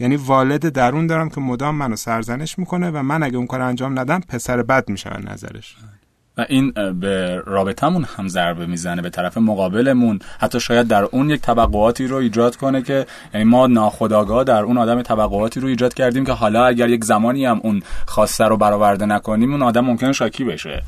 یعنی 0.00 0.16
والد 0.16 0.68
درون 0.68 1.06
دارم 1.06 1.28
که 1.28 1.40
مدام 1.40 1.74
منو 1.74 1.96
سرزنش 1.96 2.58
می‌کنه 2.58 2.90
و 2.90 3.02
من 3.02 3.22
اگه 3.22 3.36
اون 3.36 3.46
کار 3.46 3.60
انجام 3.60 3.98
ندم 3.98 4.20
پسر 4.28 4.62
بد 4.62 4.88
میشه 4.88 5.10
نظرش. 5.32 5.76
و 6.38 6.46
این 6.48 6.72
به 7.00 7.42
رابطمون 7.46 8.04
هم 8.16 8.28
ضربه 8.28 8.66
می‌زنه 8.66 9.02
به 9.02 9.10
طرف 9.10 9.38
مقابلمون. 9.38 10.18
حتی 10.38 10.60
شاید 10.60 10.88
در 10.88 11.02
اون 11.02 11.30
یک 11.30 11.40
توقعاتی 11.40 12.06
رو 12.06 12.16
ایجاد 12.16 12.56
کنه 12.56 12.82
که 12.82 13.06
یعنی 13.34 13.44
ما 13.44 13.66
ناخداگاه 13.66 14.44
در 14.44 14.62
اون 14.62 14.78
آدم 14.78 15.02
توقعاتی 15.02 15.60
رو 15.60 15.68
ایجاد 15.68 15.94
کردیم 15.94 16.24
که 16.24 16.32
حالا 16.32 16.66
اگر 16.66 16.88
یک 16.88 17.04
زمانی 17.04 17.46
هم 17.46 17.60
اون 17.62 17.82
خواسته 18.06 18.44
رو 18.44 18.56
برآورده 18.56 19.06
نکنیم 19.06 19.52
اون 19.52 19.62
آدم 19.62 19.84
ممکنه 19.84 20.12
شاکی 20.12 20.44
بشه. 20.44 20.82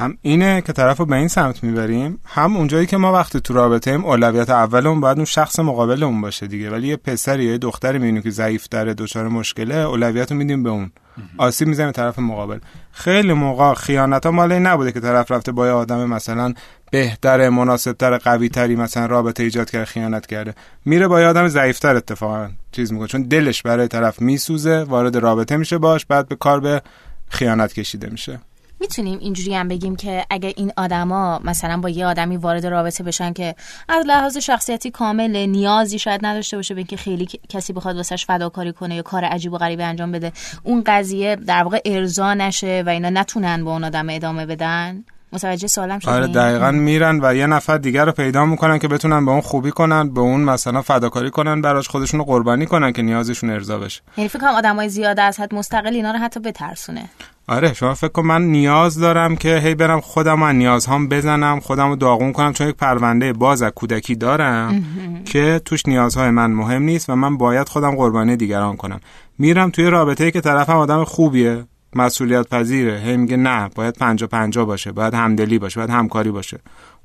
هم 0.00 0.18
اینه 0.22 0.60
که 0.60 0.72
طرف 0.72 0.98
رو 0.98 1.06
به 1.06 1.16
این 1.16 1.28
سمت 1.28 1.64
می‌بریم 1.64 2.18
هم 2.24 2.56
اونجایی 2.56 2.86
که 2.86 2.96
ما 2.96 3.12
وقتی 3.12 3.40
تو 3.40 3.54
رابطه 3.54 3.90
ایم 3.90 4.04
اولویت 4.04 4.50
اولمون 4.50 5.00
باید 5.00 5.16
اون 5.16 5.24
شخص 5.24 5.58
مقابلمون 5.58 6.20
باشه 6.20 6.46
دیگه. 6.46 6.70
ولی 6.70 6.88
یه 6.88 6.96
پسری 6.96 7.44
یا 7.44 7.50
یه 7.50 7.58
دختری 7.58 7.98
می‌بینیم 7.98 8.22
که 8.22 8.30
ضعیف 8.30 8.68
داره 8.68 8.94
دچار 8.94 9.28
مشکله 9.28 9.74
اولویت 9.74 10.32
رو 10.32 10.38
میدیم 10.38 10.62
به 10.62 10.70
اون. 10.70 10.90
آسیب 11.38 11.68
می‌زنیم 11.68 11.90
طرف 11.90 12.18
مقابل. 12.18 12.58
خیلی 12.92 13.32
موقع 13.32 13.74
خیانت 13.74 14.26
ها 14.26 14.32
مالی 14.32 14.58
نبوده 14.58 14.92
که 14.92 15.00
طرف 15.00 15.30
رفته 15.30 15.52
با 15.52 15.66
یه 15.66 15.72
آدم 15.72 16.04
مثلا 16.08 16.54
بهتر 16.90 17.48
مناسبتر 17.48 18.18
قوی 18.18 18.48
تری 18.48 18.76
مثلا 18.76 19.06
رابطه 19.06 19.42
ایجاد 19.42 19.70
کرده 19.70 19.84
خیانت 19.84 20.26
کرده. 20.26 20.54
میره 20.84 21.08
با 21.08 21.20
یه 21.20 21.26
آدم 21.26 21.48
ضعیفتر 21.48 21.96
اتفاقا 21.96 22.48
چیز 22.72 22.92
می‌کنه. 22.92 23.08
چون 23.08 23.22
دلش 23.22 23.62
برای 23.62 23.88
طرف 23.88 24.22
میسوزه 24.22 24.82
وارد 24.82 25.16
رابطه 25.16 25.56
میشه 25.56 25.78
باش 25.78 26.06
بعد 26.06 26.28
به 26.28 26.36
کار 26.36 26.60
به 26.60 26.82
خیانت 27.28 27.72
کشیده 27.72 28.08
میشه. 28.10 28.40
می‌تونیم 28.80 29.18
اینجوری 29.18 29.54
هم 29.54 29.68
بگیم 29.68 29.96
که 29.96 30.24
اگه 30.30 30.54
این 30.56 30.72
آدما 30.76 31.40
مثلا 31.44 31.76
با 31.76 31.88
یه 31.88 32.06
آدمی 32.06 32.36
وارد 32.36 32.66
رابطه 32.66 33.04
بشن 33.04 33.32
که 33.32 33.54
از 33.88 34.06
لحاظ 34.06 34.36
شخصیتی 34.36 34.90
کامل 34.90 35.46
نیازی 35.46 35.98
شاید 35.98 36.26
نداشته 36.26 36.56
باشه 36.56 36.74
به 36.74 36.78
اینکه 36.78 36.96
خیلی 36.96 37.28
کسی 37.48 37.72
بخواد 37.72 37.96
واسش 37.96 38.26
فداکاری 38.26 38.72
کنه 38.72 38.94
یا 38.94 39.02
کار 39.02 39.24
عجیب 39.24 39.52
و 39.52 39.58
غریبی 39.58 39.82
انجام 39.82 40.12
بده 40.12 40.32
اون 40.62 40.82
قضیه 40.86 41.36
در 41.36 41.62
واقع 41.62 41.80
ارضا 41.84 42.34
نشه 42.34 42.82
و 42.86 42.88
اینا 42.88 43.10
نتونن 43.10 43.64
با 43.64 43.72
اون 43.72 43.84
آدم 43.84 44.06
ادامه 44.10 44.46
بدن؟ 44.46 45.04
متوجه 45.32 45.66
سوالم 45.66 45.98
شدین 45.98 46.14
آره 46.14 46.26
دقیقا 46.26 46.70
میرن 46.70 47.20
و 47.22 47.34
یه 47.34 47.46
نفر 47.46 47.78
دیگر 47.78 48.04
رو 48.04 48.12
پیدا 48.12 48.44
می‌کنن 48.44 48.78
که 48.78 48.88
بتونن 48.88 49.24
به 49.24 49.30
اون 49.30 49.40
خوبی 49.40 49.70
کنن 49.70 50.14
به 50.14 50.20
اون 50.20 50.40
مثلا 50.40 50.82
فداکاری 50.82 51.30
کنن 51.30 51.62
براش 51.62 51.88
خودشون 51.88 52.20
رو 52.20 52.26
قربانی 52.26 52.66
کنن 52.66 52.92
که 52.92 53.02
نیازشون 53.02 53.50
ارضا 53.50 53.78
بشه. 53.78 54.00
یعنی 54.16 54.28
فکر 54.28 54.38
کنم 54.38 54.54
آدمای 54.54 54.88
زیاده 54.88 55.22
از 55.22 55.40
حد 55.40 55.54
مستقل 55.54 55.94
اینا 55.94 56.10
رو 56.10 56.18
حتی 56.18 56.40
بترسونه. 56.40 57.08
آره 57.50 57.74
شما 57.74 57.94
فکر 57.94 58.08
کن 58.08 58.22
من 58.22 58.42
نیاز 58.42 58.98
دارم 58.98 59.36
که 59.36 59.56
هی 59.56 59.74
برم 59.74 60.00
خودم 60.00 60.42
از 60.42 60.54
نیازهام 60.54 61.08
بزنم 61.08 61.60
خودم 61.60 61.88
رو 61.88 61.96
داغون 61.96 62.32
کنم 62.32 62.52
چون 62.52 62.68
یک 62.68 62.76
پرونده 62.76 63.32
باز 63.32 63.62
از 63.62 63.72
کودکی 63.72 64.14
دارم 64.14 64.84
که 65.24 65.60
توش 65.64 65.86
نیازهای 65.86 66.30
من 66.30 66.50
مهم 66.50 66.82
نیست 66.82 67.10
و 67.10 67.16
من 67.16 67.36
باید 67.36 67.68
خودم 67.68 67.90
قربانی 67.90 68.36
دیگران 68.36 68.76
کنم. 68.76 69.00
میرم 69.38 69.70
توی 69.70 69.84
رابطه 69.84 70.30
که 70.30 70.40
طرفم 70.40 70.76
آدم 70.76 71.04
خوبیه 71.04 71.64
مسئولیت 71.94 72.48
پذیره. 72.48 73.00
هی 73.00 73.16
میگه 73.16 73.36
نه 73.36 73.70
باید 73.74 73.94
پنجا 73.94 74.26
پنجا 74.26 74.64
باشه 74.64 74.92
باید 74.92 75.14
همدلی 75.14 75.58
باشه 75.58 75.80
باید 75.80 75.90
همکاری 75.90 76.30
باشه. 76.30 76.58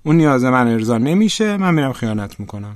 اون 0.03 0.15
نیاز 0.15 0.43
من 0.43 0.67
ارضا 0.67 0.97
نمیشه 0.97 1.57
من 1.57 1.73
میرم 1.73 1.93
خیانت 1.93 2.39
می‌کنم. 2.39 2.73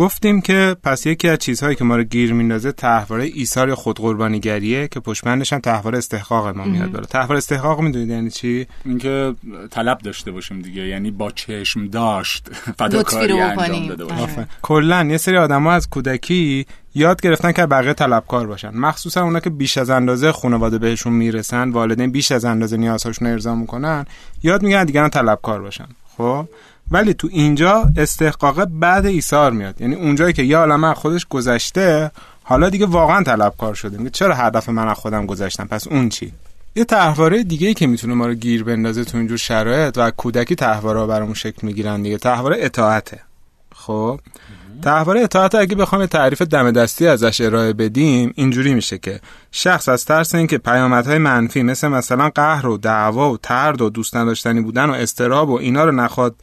گفتیم 0.00 0.40
که 0.40 0.76
پس 0.82 1.06
یکی 1.06 1.28
از 1.28 1.38
چیزهایی 1.38 1.76
که 1.76 1.84
ما 1.84 1.96
رو 1.96 2.02
گیر 2.02 2.32
میندازه 2.32 2.72
تحواره 2.72 3.24
ایثار 3.24 3.68
یا 3.68 3.74
خودقربانیگریه 3.74 4.88
که 4.88 5.00
پشت 5.00 5.26
هم 5.26 5.42
تحواره 5.42 5.98
استحقاق 5.98 6.56
ما 6.56 6.64
میاد 6.64 6.90
بالا. 6.90 7.04
تحواره 7.04 7.38
استحقاق 7.38 7.80
می‌دونید 7.80 8.08
یعنی 8.08 8.30
چی؟ 8.30 8.66
اینکه 8.84 9.34
طلب 9.70 9.98
داشته 9.98 10.30
باشیم 10.30 10.62
دیگه 10.62 10.86
یعنی 10.86 11.10
با 11.10 11.30
چشم 11.30 11.86
داشت 11.86 12.48
فداکاری 12.78 13.40
انجام 13.40 13.88
داده 13.88 14.04
باشیم. 14.04 14.48
کلا 14.62 15.04
یه 15.04 15.16
سری 15.16 15.36
آدما 15.36 15.72
از 15.72 15.90
کودکی 15.90 16.66
یاد 16.94 17.20
گرفتن 17.20 17.52
که 17.52 17.66
بقیه 17.66 17.92
طلبکار 17.92 18.46
باشن. 18.46 18.70
مخصوصا 18.74 19.22
اونا 19.22 19.40
که 19.40 19.50
بیش 19.50 19.78
از 19.78 19.90
اندازه 19.90 20.32
خانواده 20.32 20.78
بهشون 20.78 21.12
می‌رسن 21.12 21.70
والدین 21.70 22.10
بیش 22.10 22.32
از 22.32 22.44
اندازه 22.44 22.76
نیازهاشون 22.76 23.28
رو 23.28 23.32
ارضا 23.32 23.54
می‌کنن 23.54 24.06
یاد 24.42 24.62
میگن 24.62 24.84
دیگران 24.84 25.10
طلبکار 25.10 25.62
باشن. 25.62 25.86
خب؟ 26.16 26.46
ولی 26.90 27.14
تو 27.14 27.28
اینجا 27.32 27.90
استحقاق 27.96 28.64
بعد 28.64 29.06
ایثار 29.06 29.52
میاد. 29.52 29.80
یعنی 29.80 29.94
اونجایی 29.94 30.32
که 30.32 30.42
یه 30.42 30.56
عالمه 30.56 30.94
خودش 30.94 31.26
گذشته 31.26 32.10
حالا 32.42 32.70
دیگه 32.70 32.86
واقعا 32.86 33.22
طلبکار 33.22 33.74
شده. 33.74 33.98
میگه 33.98 34.10
چرا 34.10 34.34
هر 34.34 34.50
دفعه 34.50 34.74
من 34.74 34.88
از 34.88 34.96
خودم 34.96 35.26
گذشتم؟ 35.26 35.64
پس 35.64 35.88
اون 35.88 36.08
چی؟ 36.08 36.32
یه 36.76 36.84
تحواره 36.84 37.42
دیگه 37.42 37.68
ای 37.68 37.74
که 37.74 37.86
می‌تونه 37.86 38.14
ما 38.14 38.26
رو 38.26 38.34
گیر 38.34 38.64
بندازه 38.64 39.04
تو 39.04 39.18
اینجور 39.18 39.38
شرایط 39.38 39.98
و 39.98 40.10
کودکی 40.10 40.54
تحواره 40.54 41.06
برامون 41.06 41.34
شکل 41.34 41.66
می‌گیرن 41.66 42.02
دیگه. 42.02 42.18
تحواره 42.18 42.56
اطاعته. 42.60 43.20
خب؟ 43.74 44.20
تحواره 44.82 45.20
اطاعت 45.20 45.54
اگه 45.54 45.76
بخوام 45.76 46.06
تعریف 46.06 46.42
دم 46.42 46.70
دستی 46.70 47.06
ازش 47.06 47.40
ارائه 47.40 47.72
بدیم 47.72 48.32
اینجوری 48.34 48.74
میشه 48.74 48.98
که 48.98 49.20
شخص 49.52 49.88
از 49.88 50.04
ترس 50.04 50.34
اینکه 50.34 50.58
پیامدهای 50.58 51.18
منفی 51.18 51.62
مثل 51.62 51.88
مثلا 51.88 52.30
قهر 52.34 52.66
و 52.66 52.76
دعوا 52.76 53.32
و 53.32 53.36
ترد 53.36 53.80
و 53.82 53.90
دوست 53.90 54.16
نداشتنی 54.16 54.60
بودن 54.60 54.90
و 54.90 54.92
استراب 54.92 55.50
و 55.50 55.58
اینا 55.58 55.84
رو 55.84 55.92
نخواد 55.92 56.34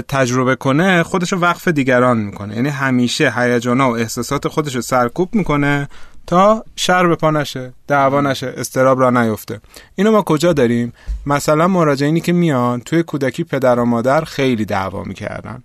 تجربه 0.00 0.56
کنه 0.56 1.02
خودش 1.02 1.32
رو 1.32 1.38
وقف 1.38 1.68
دیگران 1.68 2.18
می‌کنه. 2.18 2.56
یعنی 2.56 2.68
همیشه 2.68 3.32
هیجانا 3.36 3.90
و 3.90 3.96
احساسات 3.96 4.48
خودش 4.48 4.74
رو 4.74 4.80
سرکوب 4.80 5.34
می‌کنه 5.34 5.88
تا 6.26 6.64
شر 6.76 7.06
به 7.06 7.16
پا 7.16 7.30
نشه 7.30 7.72
دعوا 7.86 8.20
نشه 8.20 8.54
استراب 8.56 9.00
را 9.00 9.10
نیفته. 9.10 9.60
اینو 9.94 10.12
ما 10.12 10.22
کجا 10.22 10.52
داریم؟ 10.52 10.92
مثلا 11.26 11.68
مراجعینی 11.68 12.20
که 12.20 12.32
میان 12.32 12.80
توی 12.80 13.02
کودکی 13.02 13.44
پدر 13.44 13.78
و 13.78 13.84
مادر 13.84 14.24
خیلی 14.24 14.64
دعوا 14.64 15.04
می‌کردن. 15.04 15.62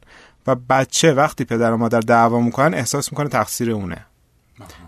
و 0.48 0.56
بچه 0.56 1.14
وقتی 1.14 1.46
پدر 1.46 1.72
و 1.72 1.78
مادر 1.78 2.00
دعوا 2.00 2.40
می‌کنن 2.40 2.74
احساس 2.74 3.12
می‌کنه 3.12 3.30
تقصیر 3.30 3.72
اونه. 3.72 4.06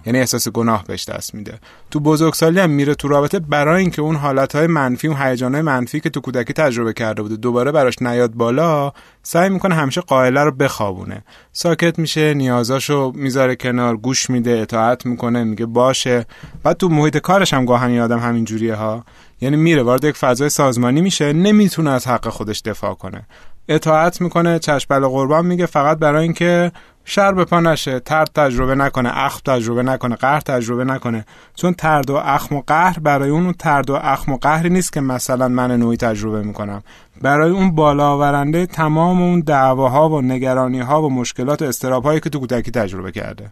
یعنی 0.10 0.20
احساس 0.20 0.48
گناه 0.48 0.84
بهش 0.88 1.10
دست 1.10 1.36
میده. 1.36 1.60
تو 1.92 2.00
بزرگسالی 2.00 2.60
هم 2.60 2.70
میره 2.70 2.96
تو 2.96 3.08
رابطه 3.08 3.39
برای 3.39 3.82
اینکه 3.82 4.01
اون 4.01 4.16
حالتهای 4.16 4.68
منفی 4.68 5.08
اون 5.08 5.18
هیجانهای 5.22 5.62
منفی 5.62 6.00
که 6.00 6.10
تو 6.10 6.22
کودکی 6.22 6.54
تجربه 6.54 6.94
کرده 6.94 7.22
بوده 7.22 7.36
دوباره 7.36 7.72
براش 7.72 8.01
نیاد 8.01 8.34
بالا 8.34 8.92
سعی 9.24 9.50
می‌کنه 9.50 9.75
همیشه 9.75 10.01
قائله 10.01 10.44
رو 10.44 10.51
بخوابونه. 10.51 11.24
ساکت 11.51 12.00
میشه 12.00 12.34
نیازاشو 12.34 13.12
می‌ذاره 13.16 13.56
کنار 13.56 13.98
گوش 13.98 14.30
میده 14.30 14.51
اطاعت 14.51 15.06
می‌کنه 15.06 15.44
میگه 15.44 15.66
باشه. 15.66 16.25
بعد 16.63 16.78
تو 16.78 16.89
محیط 16.89 17.18
کارش 17.18 17.54
هم 17.54 17.66
گاهن 17.66 18.00
آدم 18.00 18.20
همین 18.20 18.46
جوریه 18.46 18.75
ها. 18.75 19.04
یعنی 19.42 19.58
میره 19.58 19.84
وارد 19.84 20.04
یک 20.04 20.16
فضای 20.16 20.50
سازمانی 20.50 21.01
میشه 21.01 21.34
نمی‌تونه 21.34 21.89
از 21.89 22.08
حق 22.08 22.28
خودش 22.28 22.62
دفاع 22.62 22.94
کنه. 22.94 23.28
اطاعت 23.68 24.22
می‌کنه 24.22 24.60
چشم 24.60 25.00
قربان 25.08 25.46
میگه 25.46 25.66
فقط 25.66 25.98
برای 25.98 26.24
اینکه 26.24 26.72
شر 27.10 27.32
به 27.32 27.46
پا 27.46 27.60
نشه 27.60 28.00
ترد 28.00 28.32
تجربه 28.36 28.75
نکنه 28.75 29.18
اخم 29.18 29.39
تجربه 29.46 29.84
نکنه 29.84 30.16
قهر 30.16 30.39
تجربه 30.39 30.84
نکنه. 30.84 31.25
چون 31.56 31.74
ترد 31.74 32.10
و 32.10 32.16
اخم 32.16 32.56
و 32.56 32.62
قهر 32.68 33.00
برای 33.00 33.30
اون 33.30 33.54
ترد 33.54 33.89
و 33.89 33.96
اخم 33.96 34.32
و 34.32 34.38
قهری 34.38 34.70
نیست 34.70 34.94
که 34.94 35.01
مثلا 35.01 35.48
من 35.48 35.72
نوعی 35.72 35.98
تجربه 35.98 36.42
می‌کنم. 36.42 36.84
برای 37.22 37.51
اون 37.51 37.75
بالا 37.75 38.10
آورنده 38.10 38.66
تمام 38.66 39.22
اون 39.22 39.39
دعواها 39.39 40.10
و 40.10 40.22
نگرانی 40.22 40.80
ها 40.80 41.04
و 41.04 41.10
مشکلات 41.10 41.62
و 41.62 41.66
استراب 41.66 42.04
هایی 42.04 42.20
که 42.20 42.30
تو 42.30 42.39
کودکی 42.39 42.72
تجربه 42.72 43.12
کرده. 43.12 43.51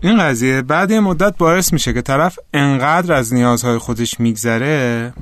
این 0.00 0.18
قضیه 0.18 0.62
بعد 0.62 0.90
یه 0.90 1.00
مدت 1.00 1.36
باعث 1.36 1.72
میشه 1.72 1.92
که 1.92 2.02
طرف 2.02 2.38
انقدر 2.54 3.14
از 3.14 3.34
نیازهای 3.34 3.78
خودش 3.78 4.20
میگذره 4.20 5.12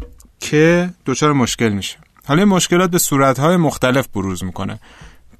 که 0.40 0.90
دچار 1.06 1.32
مشکل 1.32 1.68
میشه. 1.68 1.96
حالا 2.26 2.44
مشکلات 2.44 2.90
به 2.90 2.98
صورتهای 2.98 3.56
مختلف 3.56 4.08
بروز 4.08 4.44
می‌کنه. 4.44 4.78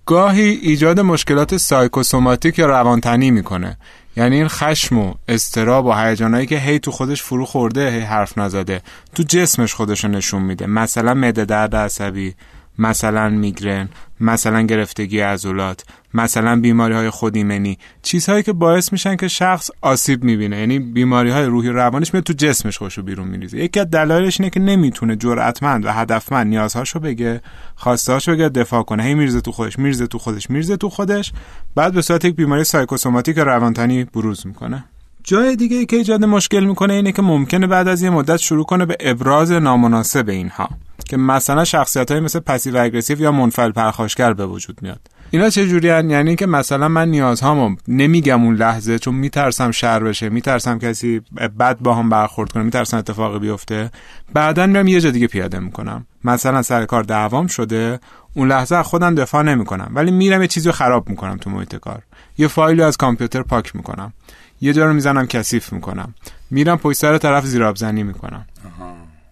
گاهی 0.07 0.49
ایجاد 0.63 1.01
مشکلات 1.01 1.57
سایکوسوماتیک 1.57 2.59
یا 2.59 2.67
روانتنی 2.67 3.31
می‌کنه. 3.31 3.77
یعنی 4.17 4.37
این 4.37 4.49
خشم 4.49 4.99
و 4.99 5.15
استراب 5.29 5.87
و 5.87 5.93
هیجانایی 5.93 6.47
که 6.47 6.59
هی 6.59 6.79
تو 6.79 6.91
خودش 6.91 7.23
فرو 7.23 7.45
خورده 7.45 7.91
هی 7.91 8.01
حرف 8.01 8.39
نزده 8.39 8.83
تو 9.15 9.23
جسمش 9.23 9.75
خودش 9.75 10.05
نشون 10.05 10.43
میده. 10.43 10.67
مثلا 10.67 11.15
معده 11.15 11.45
درد 11.45 11.77
عصبی 11.77 12.35
مثلا 12.79 13.29
میگرن 13.29 13.89
مثلا 14.21 14.63
گرفتگی 14.63 15.21
عضلات 15.21 15.85
مثلا 16.15 16.61
بیماری 16.61 16.95
های 16.95 17.11
خودیمنی 17.11 17.79
چیزهایی 18.03 18.43
که 18.43 18.53
باعث 18.53 18.93
میشن 18.93 19.17
که 19.17 19.29
شخص 19.29 19.71
آسیب 19.81 20.25
می‌بینه. 20.25 20.59
یعنی 20.59 20.79
بیماری 20.79 21.31
های 21.31 21.45
روحی 21.45 21.69
روانش 21.69 22.15
میاد 22.15 22.25
تو 22.25 22.33
جسمش 22.33 22.79
خوشو 22.79 23.03
بیرون 23.03 23.29
میریزه. 23.29 23.59
یکی 23.59 23.81
از 23.81 23.91
دلایلش 23.91 24.41
اینه 24.41 24.51
که 24.51 24.61
نمی‌تونه 24.61 25.17
جرأتمند 25.17 25.85
و 25.85 25.93
هدفمند 25.93 26.47
نیازهاشو 26.47 27.01
بگه 27.01 27.41
خواستهاشو 27.75 28.33
بگه 28.33 28.49
دفاع 28.49 28.83
کنه. 28.83 29.03
هی 29.03 29.15
میرزه 29.15 29.41
تو 29.41 29.53
خودش 29.53 29.79
میرزه 29.79 30.07
تو 30.07 30.19
خودش 30.19 30.51
میرزه 30.51 30.77
تو 30.77 30.89
خودش 30.89 31.33
بعد 31.75 31.95
به 31.95 32.03
صورت 32.03 32.25
یک 32.25 32.37
بیماری 32.37 32.65
سایکوسوماتیک 32.65 33.39
روانتنی 33.39 34.05
بروز 34.05 34.47
می‌کنه. 34.47 34.85
جای 35.29 35.57
دیگه 35.57 35.77
ای 35.77 35.87
که 35.87 35.97
ایجاد 35.97 36.25
مشکل 36.25 36.65
می‌کنه 36.65 36.95
اینه 36.95 37.13
که 37.13 37.23
ممکنه 37.23 37.67
بعد 37.67 37.89
از 37.89 38.03
یه 38.03 38.11
مدت 38.11 38.37
شروع 38.37 38.65
کنه 38.65 38.87
به 38.87 38.97
ابراز 39.01 39.53
نامناسب 39.53 40.29
اینها 40.29 40.69
که 41.09 41.17
مثلا 41.17 41.65
شخصیت 41.65 42.11
های 42.11 42.21
مثل 42.21 42.39
پسیو 42.41 42.77
اگریسیو 42.77 43.21
یا 43.21 43.33
منفعل 43.33 43.71
پرخاشگر 43.71 44.33
به 44.33 44.47
وجود 44.47 44.83
میاد. 44.83 45.01
اینا 45.31 45.51
چه 45.51 45.69
جوری 45.69 45.89
هن؟ 45.89 46.11
یعنی 46.11 46.37
که 46.37 46.47
مثلا 46.47 46.89
من 46.89 47.09
نیازهامو 47.09 47.77
نمیگم 47.89 48.45
اون 48.45 48.55
لحظه 48.55 48.99
چون 48.99 49.15
میترسم 49.15 49.71
شر 49.71 50.05
بشه 50.05 50.29
میترسم 50.29 50.79
کسی 50.79 51.21
بد 51.59 51.79
با 51.79 51.95
هم 51.95 52.09
برخورد 52.09 52.53
کنه 52.53 52.63
میترسم 52.63 52.97
اتفاقی 52.97 53.39
بیفته. 53.39 53.91
بعدا 54.33 54.67
میرم 54.67 54.89
یه 54.89 55.01
جا 55.01 55.11
دیگه 55.11 55.27
پیاده 55.27 55.59
می‌کنم. 55.59 56.07
مثلا 56.25 56.63
سر 56.63 56.85
کار 56.85 57.03
دعوام 57.03 57.47
شده 57.47 58.01
اون 58.35 58.49
لحظه 58.49 58.83
خودم 58.83 59.15
دفاع 59.15 59.43
نمی‌کنم. 59.43 59.91
ولی 59.95 60.11
میرم 60.11 60.43
یه 60.43 60.49
چیزی 60.49 60.69
رو 60.69 60.73
خراب 60.73 61.09
می‌کنم 61.09 61.37
تو 61.37 61.51
محیط 61.51 61.77
کار. 61.77 62.03
یه 62.39 62.49
فایلی 62.49 62.83
از 62.83 62.97
کامپیوتر 62.97 63.43
پاک 63.43 63.77
می‌کنم. 63.77 64.13
یه 64.61 64.73
جا 64.73 64.87
رو 64.87 64.93
می‌زنم 64.93 65.27
کثیف 65.27 65.73
می‌کنم. 65.73 66.15
میرم 66.51 66.79
پشت 66.79 66.99
سر 66.99 67.19
طرف 67.19 67.47
زیرابزنی 67.47 68.03
می‌کنم. 68.03 68.47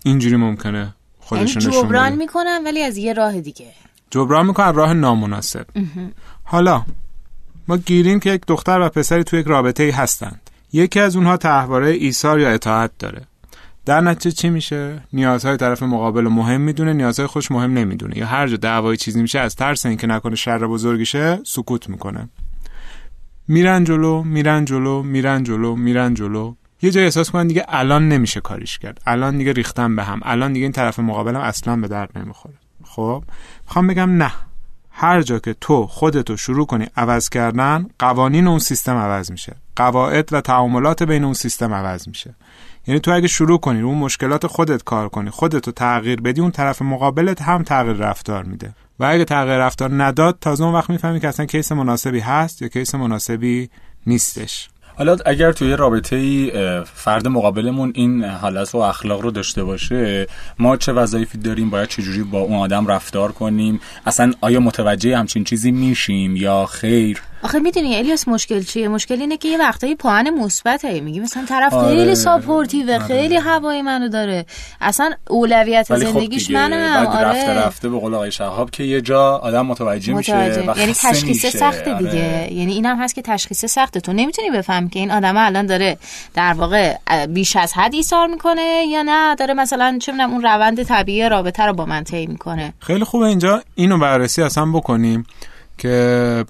اینجوری 0.04 0.36
ممکنه 0.36 0.94
خودشون 1.20 1.62
یعنی 1.62 1.74
جبران 1.74 2.12
می‌کنن 2.12 2.62
ولی 2.64 2.82
از 2.82 2.96
یه 2.96 3.12
راه 3.12 3.40
دیگه. 3.40 3.66
جبران 4.14 4.46
می‌کنن 4.46 4.74
راه 4.74 4.92
نامناسب. 4.92 5.66
حالا 6.44 6.84
ما 7.68 7.76
گیریم 7.76 8.20
که 8.20 8.30
یک 8.30 8.42
دختر 8.46 8.80
و 8.80 8.88
پسری 8.88 9.24
تو 9.24 9.36
یک 9.36 9.46
رابطه 9.46 9.82
ای 9.82 9.90
هستند. 9.90 10.50
یکی 10.72 11.00
از 11.00 11.16
اونها 11.16 11.36
تحواره 11.36 11.88
ایثار 11.88 12.40
یا 12.40 12.50
اطاعت 12.50 12.90
داره. 12.98 13.22
در 13.84 14.00
نتیجه 14.00 14.36
چی 14.36 14.50
میشه؟ 14.50 15.02
نیازهای 15.12 15.56
طرف 15.56 15.82
مقابل 15.82 16.22
مهم 16.22 16.60
می‌دونه 16.60 16.92
نیازهای 16.92 17.26
خوش 17.26 17.50
مهم 17.50 17.72
نمی‌دونه. 17.72 18.18
یا 18.18 18.26
هر 18.26 18.48
جا 18.48 18.56
دعوای 18.56 18.96
چیزی 18.96 19.22
میشه 19.22 19.38
از 19.38 19.56
ترس 19.56 19.86
اینکه 19.86 20.06
نکنه 20.06 20.36
شر 20.36 20.66
بزرگیشه 20.66 21.40
سکوت 21.44 21.88
می‌کنه. 21.88 22.28
میرن 23.48 23.84
جلو 23.84 24.22
میرن 24.22 24.64
جلو 24.64 25.02
میرن 25.02 25.44
جلو 25.44 25.76
میرن 25.76 26.14
جلو. 26.14 26.54
یه 26.82 26.90
جای 26.90 27.04
احساس 27.04 27.30
کنن 27.30 27.46
دیگه 27.46 27.64
الان 27.68 28.08
نمیشه 28.08 28.40
کاریش 28.40 28.78
کرد. 28.78 29.00
الان 29.06 29.38
دیگه 29.38 29.52
ریختن 29.52 29.96
به 29.96 30.04
هم. 30.04 30.20
الان 30.22 30.52
دیگه 30.52 30.64
این 30.64 30.72
طرف 30.72 30.98
مقابلم 30.98 31.40
اصلا 31.40 31.76
به 31.76 31.88
درد 31.88 32.18
نمی‌خوره. 32.18 32.54
خب 32.94 33.22
می‌خوام 33.66 33.86
بگم 33.86 34.10
نه. 34.10 34.32
هر 34.90 35.22
جا 35.22 35.38
که 35.38 35.54
تو 35.60 35.86
خودتو 35.86 36.36
شروع 36.36 36.66
کنی 36.66 36.86
عوض 36.96 37.28
کردن 37.28 37.86
قوانین 37.98 38.46
اون 38.46 38.58
سیستم 38.58 38.96
عوض 38.96 39.30
میشه. 39.30 39.56
قواعد 39.76 40.32
و 40.32 40.40
تعاملات 40.40 41.02
بین 41.02 41.24
اون 41.24 41.34
سیستم 41.34 41.74
عوض 41.74 42.08
میشه. 42.08 42.34
یعنی 42.86 43.00
تو 43.00 43.10
اگه 43.10 43.28
شروع 43.28 43.58
کنی 43.58 43.80
اون 43.80 43.98
مشکلات 43.98 44.46
خودت 44.46 44.84
کار 44.84 45.08
کنی 45.08 45.30
خودتو 45.30 45.72
تغییر 45.72 46.20
بدی 46.20 46.40
اون 46.40 46.50
طرف 46.50 46.82
مقابلت 46.82 47.42
هم 47.42 47.62
تغییر 47.62 47.96
رفتار 47.96 48.44
میده. 48.44 48.74
و 49.00 49.04
اگه 49.04 49.24
تغییر 49.24 49.58
رفتار 49.58 50.02
نداد 50.04 50.38
تازه 50.40 50.64
اون 50.64 50.74
وقت 50.74 50.90
می‌فهمی 50.90 51.20
که 51.20 51.28
اصلا 51.28 51.46
case 51.46 51.72
مناسبی 51.72 52.20
هست 52.20 52.62
یا 52.62 52.68
case 52.68 52.94
مناسبی 52.94 53.70
نیستش. 54.06 54.68
حالا 54.96 55.16
اگر 55.26 55.52
توی 55.52 55.76
رابطه 55.76 56.16
ای 56.16 56.52
فرد 56.94 57.28
مقابلمون 57.28 57.92
این 57.94 58.24
حالت 58.24 58.74
و 58.74 58.78
اخلاق 58.78 59.20
رو 59.20 59.30
داشته 59.30 59.64
باشه 59.64 60.26
ما 60.58 60.76
چه 60.76 60.92
وظایفی 60.92 61.38
داریم؟ 61.38 61.70
باید 61.70 61.88
چجوری 61.88 62.22
با 62.22 62.40
اون 62.40 62.58
آدم 62.58 62.86
رفتار 62.86 63.32
کنیم؟ 63.32 63.80
اصلا 64.06 64.32
آیا 64.40 64.60
متوجه 64.60 65.18
همچین 65.18 65.44
چیزی 65.44 65.70
میشیم 65.70 66.36
یا 66.36 66.66
خیر؟ 66.66 67.22
آخه 67.44 67.58
می‌دونی 67.58 67.96
الیاس 67.96 68.28
مشکل 68.28 68.62
چیه؟ 68.62 68.88
مشکل 68.88 69.20
اینه 69.20 69.36
که 69.36 69.48
یه 69.48 69.58
وقتایی 69.58 69.94
پاهن 69.94 70.30
مثبته. 70.30 71.00
میگی 71.00 71.20
مثلا 71.20 71.44
طرف 71.48 71.72
آره. 71.72 71.96
خیلی 71.96 72.14
supportive 72.14 72.90
آره. 72.90 72.98
خیلی 72.98 73.36
هوای 73.36 73.82
منو 73.82 74.08
داره. 74.08 74.46
اصلا 74.80 75.10
اولویت 75.30 75.92
خب 75.92 75.96
زندگیش 75.96 76.50
منم 76.50 77.06
آره. 77.06 77.20
رفته 77.20 77.50
رفته 77.50 77.88
به 77.88 77.98
قول 77.98 78.14
آقای 78.14 78.32
شهاب 78.32 78.70
که 78.70 78.84
یه 78.84 79.00
جا 79.00 79.36
آدم 79.36 79.66
متوجه, 79.66 80.12
متوجه. 80.12 80.58
میشه 80.58 80.80
یعنی 80.80 80.94
تشخیص 80.94 81.46
سخته 81.46 81.98
دیگه. 81.98 82.10
آره. 82.10 82.52
یعنی 82.52 82.72
اینم 82.72 83.02
هست 83.02 83.14
که 83.14 83.22
تشخیص 83.22 83.64
سخته. 83.64 84.00
تو 84.00 84.12
نمی‌تونی 84.12 84.50
بفهم 84.50 84.88
که 84.88 84.98
این 84.98 85.10
آدم 85.10 85.36
الان 85.36 85.66
داره 85.66 85.98
در 86.34 86.52
واقع 86.52 86.94
بیش 87.28 87.56
از 87.56 87.72
حد 87.72 87.94
ایثار 87.94 88.26
می‌کنه 88.26 88.84
یا 88.88 89.02
نه؟ 89.02 89.34
داره 89.34 89.54
مثلا 89.54 89.98
چه 90.02 90.12
اون 90.12 90.42
روند 90.42 90.82
طبیعی 90.82 91.28
رابطه 91.28 91.62
رو 91.62 91.72
با 91.72 91.84
من 91.84 92.04
طی 92.04 92.26
می‌کنه. 92.26 92.72
خیلی 92.80 93.04
خوبه 93.04 93.26
اینجا 93.26 93.62
اینو 93.74 93.98
بررسی 93.98 94.42
اصلا 94.42 94.66
بکنیم 94.66 95.26
که 95.78 96.44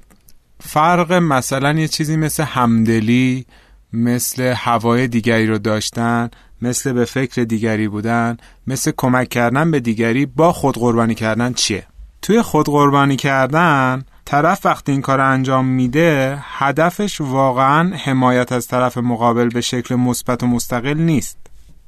فرق 0.68 1.12
مثلا 1.12 1.72
یه 1.72 1.88
چیزی 1.88 2.16
مثل 2.16 2.42
همدلی 2.42 3.46
مثل 3.92 4.54
هوای 4.56 5.08
دیگری 5.08 5.46
رو 5.46 5.58
داشتن 5.58 6.30
مثل 6.62 6.92
به 6.92 7.04
فکر 7.04 7.42
دیگری 7.42 7.88
بودن 7.88 8.36
مثل 8.66 8.92
کمک 8.96 9.28
کردن 9.28 9.70
به 9.70 9.80
دیگری 9.80 10.26
با 10.26 10.52
خود 10.52 10.78
قربانی 10.78 11.14
کردن 11.14 11.52
چیه؟ 11.52 11.86
توی 12.22 12.42
خود 12.42 12.66
قربانی 12.66 13.16
کردن 13.16 14.04
طرف 14.24 14.66
وقتی 14.66 14.92
این 14.92 15.00
کار 15.00 15.20
انجام 15.20 15.66
میده 15.66 16.38
هدفش 16.42 17.20
واقعا 17.20 17.96
حمایت 17.96 18.52
از 18.52 18.66
طرف 18.66 18.98
مقابل 18.98 19.48
به 19.48 19.60
شکل 19.60 19.94
مثبت 19.94 20.42
و 20.42 20.46
مستقل 20.46 20.98
نیست. 20.98 21.43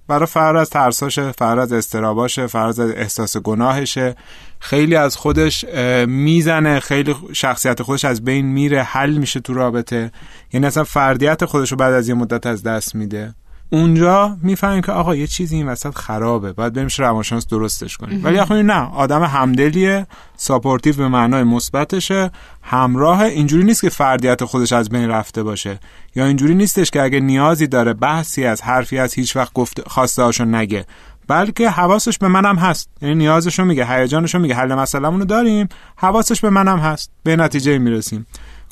برای 0.08 0.26
فرار 0.26 0.56
از 0.56 0.70
ترساشه 0.70 1.32
فرار 1.32 1.60
از 1.60 1.72
استراباشه 1.72 2.46
فرار 2.46 2.68
از 2.68 2.80
احساس 2.80 3.36
گناهشه. 3.36 4.16
خیلی 4.58 4.96
از 4.96 5.16
خودش 5.16 5.64
می‌زنه 6.06 6.80
خیلی 6.80 7.16
شخصیت 7.32 7.82
خودش 7.82 8.04
از 8.04 8.25
بین 8.25 8.46
میره 8.46 8.82
حل 8.82 9.16
میشه 9.16 9.40
تو 9.40 9.54
رابطه. 9.54 10.12
یعنی 10.52 10.66
اصلا 10.66 10.84
فردیت 10.84 11.44
خودش 11.44 11.70
رو 11.70 11.76
بعد 11.76 11.94
از 11.94 12.08
یه 12.08 12.14
مدت 12.14 12.46
از 12.46 12.62
دست 12.62 12.94
میده. 12.94 13.34
اونجا 13.70 14.37
می‌فهمیم 14.42 14.80
که 14.80 14.92
آقا 14.92 15.16
یه 15.16 15.26
چیزی 15.26 15.56
این 15.56 15.68
وسط 15.68 15.94
خرابه 15.94 16.52
باید 16.52 16.73
بریم 16.73 16.88
روانشناس 16.99 17.46
درستش 17.46 17.96
کنیم. 17.96 18.25
ولی 18.25 18.38
آخه 18.38 18.62
نه 18.62 18.90
آدم 18.90 19.23
همدلیه 19.23 20.06
supportive 20.36 20.96
به 20.96 21.08
معنای 21.08 21.42
مثبتشه 21.42 22.30
همراه 22.62 23.20
اینجوری 23.20 23.64
نیست 23.64 23.80
که 23.80 23.88
فردیت 23.88 24.44
خودش 24.44 24.73
از 24.73 24.88
بین 24.88 25.08
رفته 25.08 25.42
باشه. 25.42 25.80
یا 26.14 26.26
اینجوری 26.26 26.54
نیستش 26.54 26.90
که 26.90 27.02
اگه 27.02 27.20
نیازی 27.20 27.66
داره 27.66 27.92
بحثی 27.92 28.44
از 28.44 28.62
حرفی 28.62 28.99
از 28.99 29.14
هیچ 29.14 29.37
وقت 29.37 29.52
گفت 29.52 29.88
خواسته 29.88 30.23
هاشو 30.23 30.44
نگه. 30.44 30.87
بلکه 31.28 31.70
حواسش 31.70 32.18
به 32.18 32.28
منم 32.28 32.56
هست. 32.56 32.90
یعنی 33.02 33.14
نیازشو 33.14 33.64
میگه 33.64 33.87
هیجانشو 33.87 34.38
میگه 34.38 34.54
حل 34.54 34.75
مسئلهمونو 34.75 35.25
داریم 35.25 35.68
حواسش 35.96 36.40
به 36.40 36.50
منم 36.50 36.78
هست. 36.78 37.11
به 37.23 37.37
نتیجه 37.37 37.78
می‌رسیم. 37.78 38.26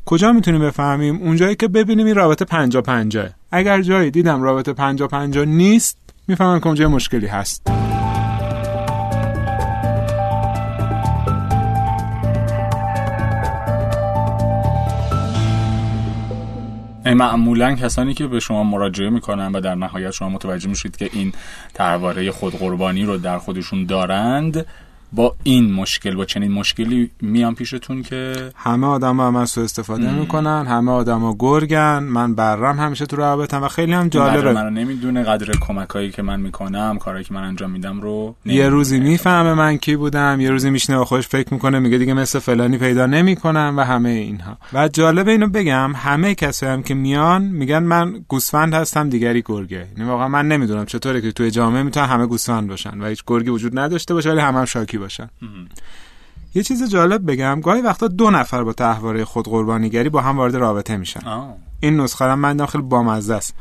کجا 0.07 0.33
می‌تونیم 0.33 0.61
بفهمیم؟ 0.61 1.17
اونجایی 1.17 1.57
که 1.57 1.69
ببینیم 1.69 2.07
این 2.07 2.15
رابطه 2.15 2.45
پنجا 2.45 2.83
پنجاه 2.83 3.29
اگر 3.53 3.83
جایی 3.83 4.11
دیدم 4.11 4.43
رابطه 4.43 4.73
پنجا 4.73 5.09
پنجا 5.09 5.45
نیست 5.45 5.99
می‌فهمم 6.29 6.61
که 6.61 6.67
اونجا 6.67 6.89
مشکلی 6.89 7.27
هست. 7.27 7.71
معمولا 17.07 17.75
کسانی 17.75 18.15
که 18.15 18.27
به 18.27 18.41
شما 18.41 18.65
مراجعه 18.65 19.11
می‌کنن 19.11 19.53
و 19.53 19.61
در 19.61 19.75
نهایت 19.75 20.11
شما 20.11 20.29
متوجه 20.29 20.69
میشید 20.69 20.97
که 20.97 21.11
این 21.13 21.33
ترواره 21.75 22.31
خودقربانی 22.31 23.05
رو 23.05 23.19
در 23.19 23.39
خودشون 23.39 23.87
دارند 23.87 24.67
با 25.14 25.35
این 25.42 25.73
مشکل 25.73 26.14
با 26.14 26.25
چنین 26.25 26.52
مشکلی 26.52 27.11
میان 27.21 27.54
پیشتون 27.54 28.02
که 28.02 28.50
همه 28.56 28.87
آدم 28.87 29.21
هم 29.21 29.37
از 29.37 29.59
استفاده 29.59 30.12
می‌کنن 30.12 30.66
همه 30.66 30.92
آدما 30.92 31.37
گرگن 31.38 31.99
من 31.99 32.35
برم 32.35 32.78
همیشه 32.78 33.06
تو 33.06 33.16
رابطم 33.16 33.62
و 33.62 33.68
خیلی 33.68 33.92
هم 33.92 34.09
جالبه. 34.09 34.52
من 34.52 34.75
نمی‌دونه 34.75 35.23
قدر 35.23 35.52
کمکایی 35.61 36.11
که 36.11 36.23
من 36.23 36.40
می‌کنم 36.40 36.99
کارهایی 36.99 37.25
که 37.25 37.35
من 37.35 37.42
انجام 37.42 37.71
میدم 37.71 38.00
رو 38.00 38.35
یه 38.47 38.68
روزی 38.68 39.00
می‌فهمه 39.00 39.54
من 39.54 39.76
کی 39.76 39.97
بودم 39.97 40.40
یه 40.40 40.50
روزی 40.50 40.71
میشنه 40.71 40.97
و 40.97 41.04
خودش 41.04 41.28
فکر 41.28 41.54
می‌کنه 41.54 41.78
میگه 41.78 41.99
دیگه 41.99 42.14
مثل 42.14 42.38
فلانی 42.38 42.78
پیدا 42.78 43.06
نمی‌کنم 43.06 43.75
و 43.76 43.80
همه 43.80 44.09
اینها. 44.09 44.59
و 44.73 44.88
جالبه 44.88 45.30
اینو 45.30 45.47
بگم 45.47 45.92
همه 45.97 46.35
کسایی 46.35 46.73
هم 46.73 46.83
که 46.83 46.94
میان 46.94 47.42
میگن 47.42 47.83
من 47.83 48.25
گوسفند 48.28 48.75
هستم 48.75 49.09
دیگری 49.09 49.42
گرگه. 49.47 49.87
یعنی 49.97 50.11
واقعا 50.11 50.28
من 50.28 50.49
نمی‌دونم 50.49 50.85
چطوره 50.85 51.21
که 51.21 51.33
توی 51.33 51.50
جامعه 51.50 51.83
می‌تونن 51.83 52.06
همه 52.06 52.26
گوسفند 52.26 52.68
باشن 52.68 53.00
و 53.00 53.06
هیچ 53.06 53.23
گرگی 53.26 53.50
وجود 53.50 53.78
نداشته 53.78 54.14
باشه 54.14 54.30
ولی 54.30 54.40
همه 54.40 54.59
هم 54.59 54.64
شاکی 54.64 54.99
باشن. 55.05 55.31
یه 56.55 56.63
چیز 56.63 56.91
جالب 56.91 57.31
بگم 57.31 57.61
گاهی 57.61 57.81
وقتا 57.81 58.09
دو 58.09 58.31
نفر 58.31 58.65
با 58.65 58.73
تحواره 58.73 59.25
خود 59.25 59.49
قربانیگری 59.49 60.09
با 60.09 60.21
هم 60.21 60.39
وارد 60.39 60.57
رابطه 60.57 60.97
میشن. 60.97 61.21
این 61.81 62.01
نسخه 62.01 62.35
من 62.35 62.57
داخل 62.57 62.81
بامزه 62.81 63.35
است. 63.35 63.55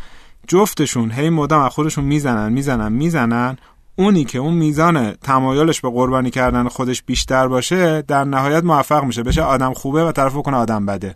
جفتشون 0.47 1.11
هی 1.11 1.29
مدام 1.29 1.61
از 1.61 1.71
خودشون 1.71 2.03
می‌زنن 2.03 2.51
می‌زنن 2.53 2.91
می‌زنن. 2.91 3.57
اونی 3.95 4.25
که 4.25 4.39
اون 4.39 4.53
میزان 4.53 5.11
تمایلش 5.11 5.81
به 5.81 5.89
قربانی 5.89 6.29
کردن 6.29 6.67
خودش 6.67 7.03
بیشتر 7.03 7.47
باشه 7.47 8.01
در 8.01 8.23
نهایت 8.23 8.63
موفق 8.63 9.03
میشه. 9.03 9.23
بشه 9.23 9.41
آدم 9.41 9.73
خوبه 9.73 10.05
و 10.05 10.11
طرف 10.11 10.33
کنه 10.33 10.57
آدم 10.57 10.85
بده. 10.85 11.15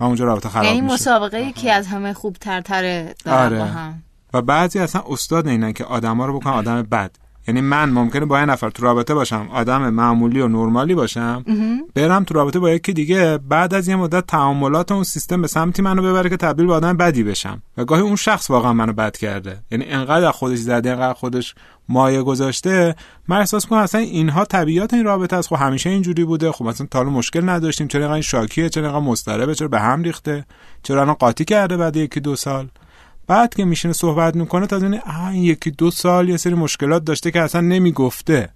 و 0.00 0.04
اونجا 0.04 0.24
رابطه 0.24 0.48
خراب 0.48 0.64
یعنی 0.64 0.80
میشه. 0.80 0.94
مسابقه 0.94 1.40
یکی 1.40 1.70
از 1.70 1.86
همه 1.86 2.12
خوب 2.12 2.36
ترتره 2.40 3.14
آره. 3.26 3.58
با 3.58 3.64
هم. 3.64 4.02
و 4.34 4.42
بعضی 4.42 4.78
اصلا 4.78 5.02
استاد 5.08 5.48
اینن 5.48 5.72
که 5.72 5.84
آدما 5.84 6.26
رو 6.26 6.40
بکنن 6.40 6.52
آدم 6.52 6.82
بد. 6.82 7.10
یعنی 7.50 7.60
من 7.60 7.90
ممکنه 7.90 8.24
با 8.24 8.38
یه 8.38 8.44
نفر 8.44 8.70
تو 8.70 8.82
رابطه 8.82 9.14
باشم 9.14 9.48
آدم 9.52 9.90
معمولی 9.90 10.40
و 10.40 10.48
نرمالی 10.48 10.94
باشم 10.94 11.44
برم 11.94 12.24
تو 12.24 12.34
رابطه 12.34 12.58
با 12.58 12.70
یکی 12.70 12.92
دیگه 12.92 13.38
بعد 13.48 13.74
از 13.74 13.88
یه 13.88 13.96
مدت 13.96 14.26
تعاملات 14.26 14.92
اون 14.92 15.04
سیستم 15.04 15.42
به 15.42 15.48
سمتی 15.48 15.82
منو 15.82 16.02
ببره 16.02 16.30
که 16.30 16.36
تبدیل 16.36 16.66
به 16.66 16.74
آدم 16.74 16.96
بدی 16.96 17.24
بشم. 17.24 17.62
و 17.76 17.84
گاهی 17.84 18.02
اون 18.02 18.16
شخص 18.16 18.50
واقعا 18.50 18.72
منو 18.72 18.92
بد 18.92 19.16
کرده. 19.16 19.58
یعنی 19.70 19.84
انقدر 19.84 20.30
خودش 20.30 20.58
زده 20.58 20.90
انقدر 20.90 21.12
خودش 21.12 21.54
مایه 21.88 22.22
گذاشته. 22.22 22.94
من 23.28 23.38
احساس 23.38 23.66
کنم 23.66 23.78
اصلا 23.78 24.00
اینها 24.00 24.44
طبیعت 24.44 24.94
این 24.94 25.04
رابطه 25.04 25.36
است. 25.36 25.48
خب 25.48 25.56
همیشه 25.56 25.90
اینجوری 25.90 26.24
بوده. 26.24 26.52
خب 26.52 26.64
مثلا 26.64 26.86
تا 26.90 27.04
مشکل 27.04 27.48
نداشتیم. 27.48 27.88
چرا 27.88 28.00
اینقدر 28.00 28.20
شاکیه؟ 28.20 28.68
چرا 28.68 28.84
اینقدر 28.84 29.04
مضطربه؟ 29.04 29.54
چرا 29.54 29.68
به 29.68 29.80
هم 29.80 30.02
ریخته؟ 30.02 30.44
چرا 30.82 31.00
الان 31.00 31.14
قاطی 31.14 31.44
کرده 31.44 31.76
بعد 31.76 31.96
یکی 31.96 32.20
دو 32.20 32.36
سال؟ 32.36 32.68
بعد 33.30 33.54
که 33.54 33.64
میشینه 33.64 33.92
صحبت 33.92 34.36
می‌کنه 34.36 34.66
تا 34.66 34.76
این 34.76 35.34
یکی 35.34 35.70
دو 35.70 35.90
سال 35.90 36.28
یه 36.28 36.36
سری 36.36 36.54
مشکلات 36.54 37.04
داشته 37.04 37.30
که 37.30 37.40
اصلا 37.40 37.60
نمی‌گفته. 37.60 38.48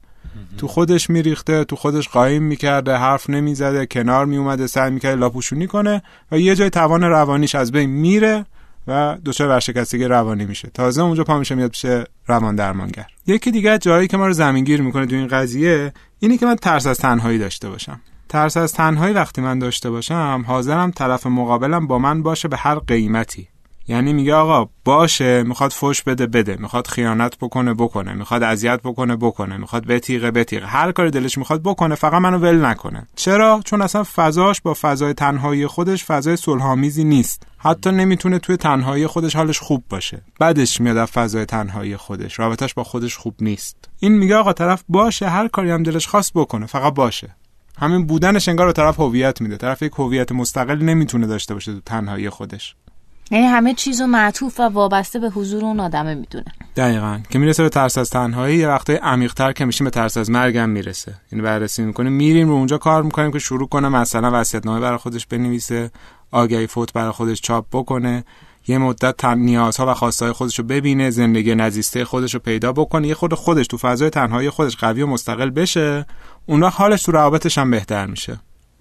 تو 0.59 0.69
خودش 0.69 1.11
میریخته 1.11 1.65
تو 1.65 1.77
خودش 1.77 2.09
قایم 2.09 2.43
می‌کرده 2.43 2.97
حرف 2.97 3.31
نمی‌زده 3.31 3.87
کنار 3.87 4.27
میومده 4.27 4.67
سعی 4.67 4.91
می‌کرده 4.91 5.17
لاپوشونی 5.17 5.67
کنه 5.67 6.03
و 6.33 6.39
یه 6.39 6.55
جای 6.55 6.71
توان 6.71 7.05
روانیش 7.05 7.55
از 7.55 7.73
بین 7.73 7.91
میره 7.91 8.47
و 8.87 9.17
دچار 9.25 9.49
ورشکستگی 9.49 10.05
روانی 10.05 10.45
میشه. 10.45 10.71
تازه 10.75 11.03
اونجا 11.03 11.25
پا 11.25 11.39
میشه 11.39 11.55
میاد 11.55 11.71
پیش 11.71 11.87
روان 12.27 12.57
درمانگر. 12.57 13.07
یکی 13.27 13.51
دیگه 13.51 13.79
جایی 13.79 14.09
که 14.09 14.17
ما 14.17 14.27
رو 14.27 14.33
زمینگیر 14.33 14.83
می‌کنه 14.83 15.07
تو 15.07 15.17
این 15.17 15.29
قضیه 15.29 15.93
اینی 16.19 16.39
که 16.39 16.47
من 16.47 16.57
ترس 16.57 16.87
از 16.87 16.99
تنهایی 16.99 17.39
داشته 17.39 17.69
باشم. 17.69 18.01
ترس 18.29 18.57
از 18.57 18.73
تنهایی 18.73 19.15
وقتی 19.15 19.41
من 19.41 19.59
داشته 19.59 19.91
باشم 19.91 20.45
حاضرم 20.47 20.91
طرف 20.91 21.27
مقابلم 21.27 21.87
با 21.87 21.99
من 21.99 22.23
باشه 22.23 22.49
به 22.49 22.57
هر 22.57 22.79
قیمتی. 22.79 23.49
یعنی 23.89 24.13
میگه 24.13 24.35
آقا 24.35 24.71
باشه 24.85 25.43
می‌خواد 25.43 25.71
فوش 25.71 26.03
بده 26.03 26.27
بده. 26.27 26.57
می‌خواد 26.57 26.87
خیانت 26.87 27.39
بکنه 27.39 27.75
بکنه. 27.75 28.13
می‌خواد 28.13 28.43
اذیت 28.43 28.81
بکنه 28.85 29.17
بکنه. 29.17 29.57
می‌خواد 29.57 29.87
بتیغه 29.87 30.31
بتیغه 30.31 30.67
هر 30.67 30.93
کاری 30.93 31.11
دلش 31.11 31.39
می‌خواد 31.39 31.63
بکنه 31.63 31.95
فقط 31.95 32.21
منو 32.21 32.39
ول 32.39 32.65
نکنه. 32.65 33.07
چرا؟ 33.17 33.61
چون 33.65 33.83
اصلا 33.83 34.05
فضاش 34.15 34.61
با 34.61 34.75
فضای 34.81 35.15
تنهایی 35.15 35.67
خودش 35.67 36.05
فضای 36.05 36.37
صلحآمیزی 36.37 37.05
نیست. 37.05 37.47
حتی 37.59 37.91
نمی‌تونه 37.93 38.39
توی 38.39 38.57
تنهایی 38.57 39.07
خودش 39.07 39.37
حالش 39.37 39.59
خوب 39.59 39.85
باشه. 39.89 40.23
بعدش 40.41 40.81
میاد 40.81 40.97
از 40.97 41.11
فضای 41.11 41.45
تنهایی 41.45 41.97
خودش. 41.97 42.39
رابطش 42.39 42.75
با 42.75 42.85
خودش 42.85 43.17
خوب 43.17 43.35
نیست. 43.41 43.89
این 44.01 44.13
میگه 44.13 44.37
آقا 44.37 44.53
طرف 44.53 44.85
باشه 44.89 45.29
هر 45.29 45.49
کاری 45.49 45.71
هم 45.71 45.83
دلش 45.83 46.07
خواست 46.07 46.33
بکنه 46.35 46.67
فقط 46.67 46.95
باشه. 46.95 47.37
همین 47.79 48.07
بودنش 48.07 48.49
انگار 48.49 48.67
به 48.67 48.73
طرف 48.73 49.01
هویت 49.01 49.41
میده. 49.41 49.57
طرف 49.57 49.83
یک 49.83 49.93
هویت 49.93 50.33
مستقل 50.33 50.79
نمی‌تونه 50.79 51.27
داشته 51.27 51.55
باشه 51.55 51.73
تو 51.73 51.81
تنهایی 51.81 52.31
خودش. 52.31 52.75
یعنی 53.31 53.47
همه 53.47 53.75
چیز 53.75 54.01
رو 54.01 54.07
معطوف 54.07 54.61
و 54.61 54.63
وابسته 54.63 55.19
به 55.19 55.31
حضور 55.31 55.65
اون 55.65 55.81
آدمه 55.81 56.15
می‌دونه. 56.15 56.45
دقیقا. 56.77 57.21
که 57.31 57.39
می‌رسه 57.39 57.63
به 57.63 57.69
ترس 57.69 57.99
از 57.99 58.11
تنهایی 58.11 58.59
یه 58.59 58.69
وقتای 58.69 58.97
عمیق‌تر 58.97 59.53
که 59.53 59.65
میشیم 59.65 59.85
به 59.85 59.91
ترس 59.91 60.17
از 60.17 60.31
مرگم 60.31 60.69
می‌رسه. 60.69 61.15
یعنی 61.33 61.43
بررسی 61.43 61.83
می‌کنه 61.83 62.11
میریم 62.11 62.49
رو 62.49 62.55
اونجا 62.55 62.79
کار 62.79 63.03
می‌کنیم 63.03 63.33
که 63.33 63.39
شروع 63.39 63.69
کنه 63.69 63.89
مثلا 63.89 64.43
نامه 64.65 64.81
برای 64.81 64.99
خودش 64.99 65.27
بنویسه 65.27 65.91
آگهی 66.31 66.67
فوت 66.67 66.93
برای 66.93 67.13
خودش 67.13 67.41
چاپ 67.41 67.67
بکنه 67.73 68.25
یه 68.67 68.79
مدت 68.79 69.25
نیازها 69.25 69.91
و 69.91 69.95
خواستهای 69.95 70.33
خودش 70.33 70.59
رو 70.59 70.65
ببینه 70.65 71.11
زندگی 71.11 71.55
نزیسته 71.55 72.05
خودش 72.05 72.35
رو 72.35 72.41
پیدا 72.41 72.73
بکنه 72.73 73.09
یه 73.09 73.15
خود 73.15 73.35
خودش 73.35 73.67
تو 73.67 73.79
فضای 73.79 74.11
تنهایی 74.11 74.51
خودش 74.51 74.77
قوی 74.77 75.03
و 75.03 75.07
مستقل 75.07 75.51
بشه 75.51 76.07
اون 76.47 76.63
وقت 76.63 76.81
حالش 76.81 77.03
تو 77.03 77.13
روابطش 77.13 77.59
هم 77.59 77.71
بهتر 77.71 78.07
میشه. 78.07 78.41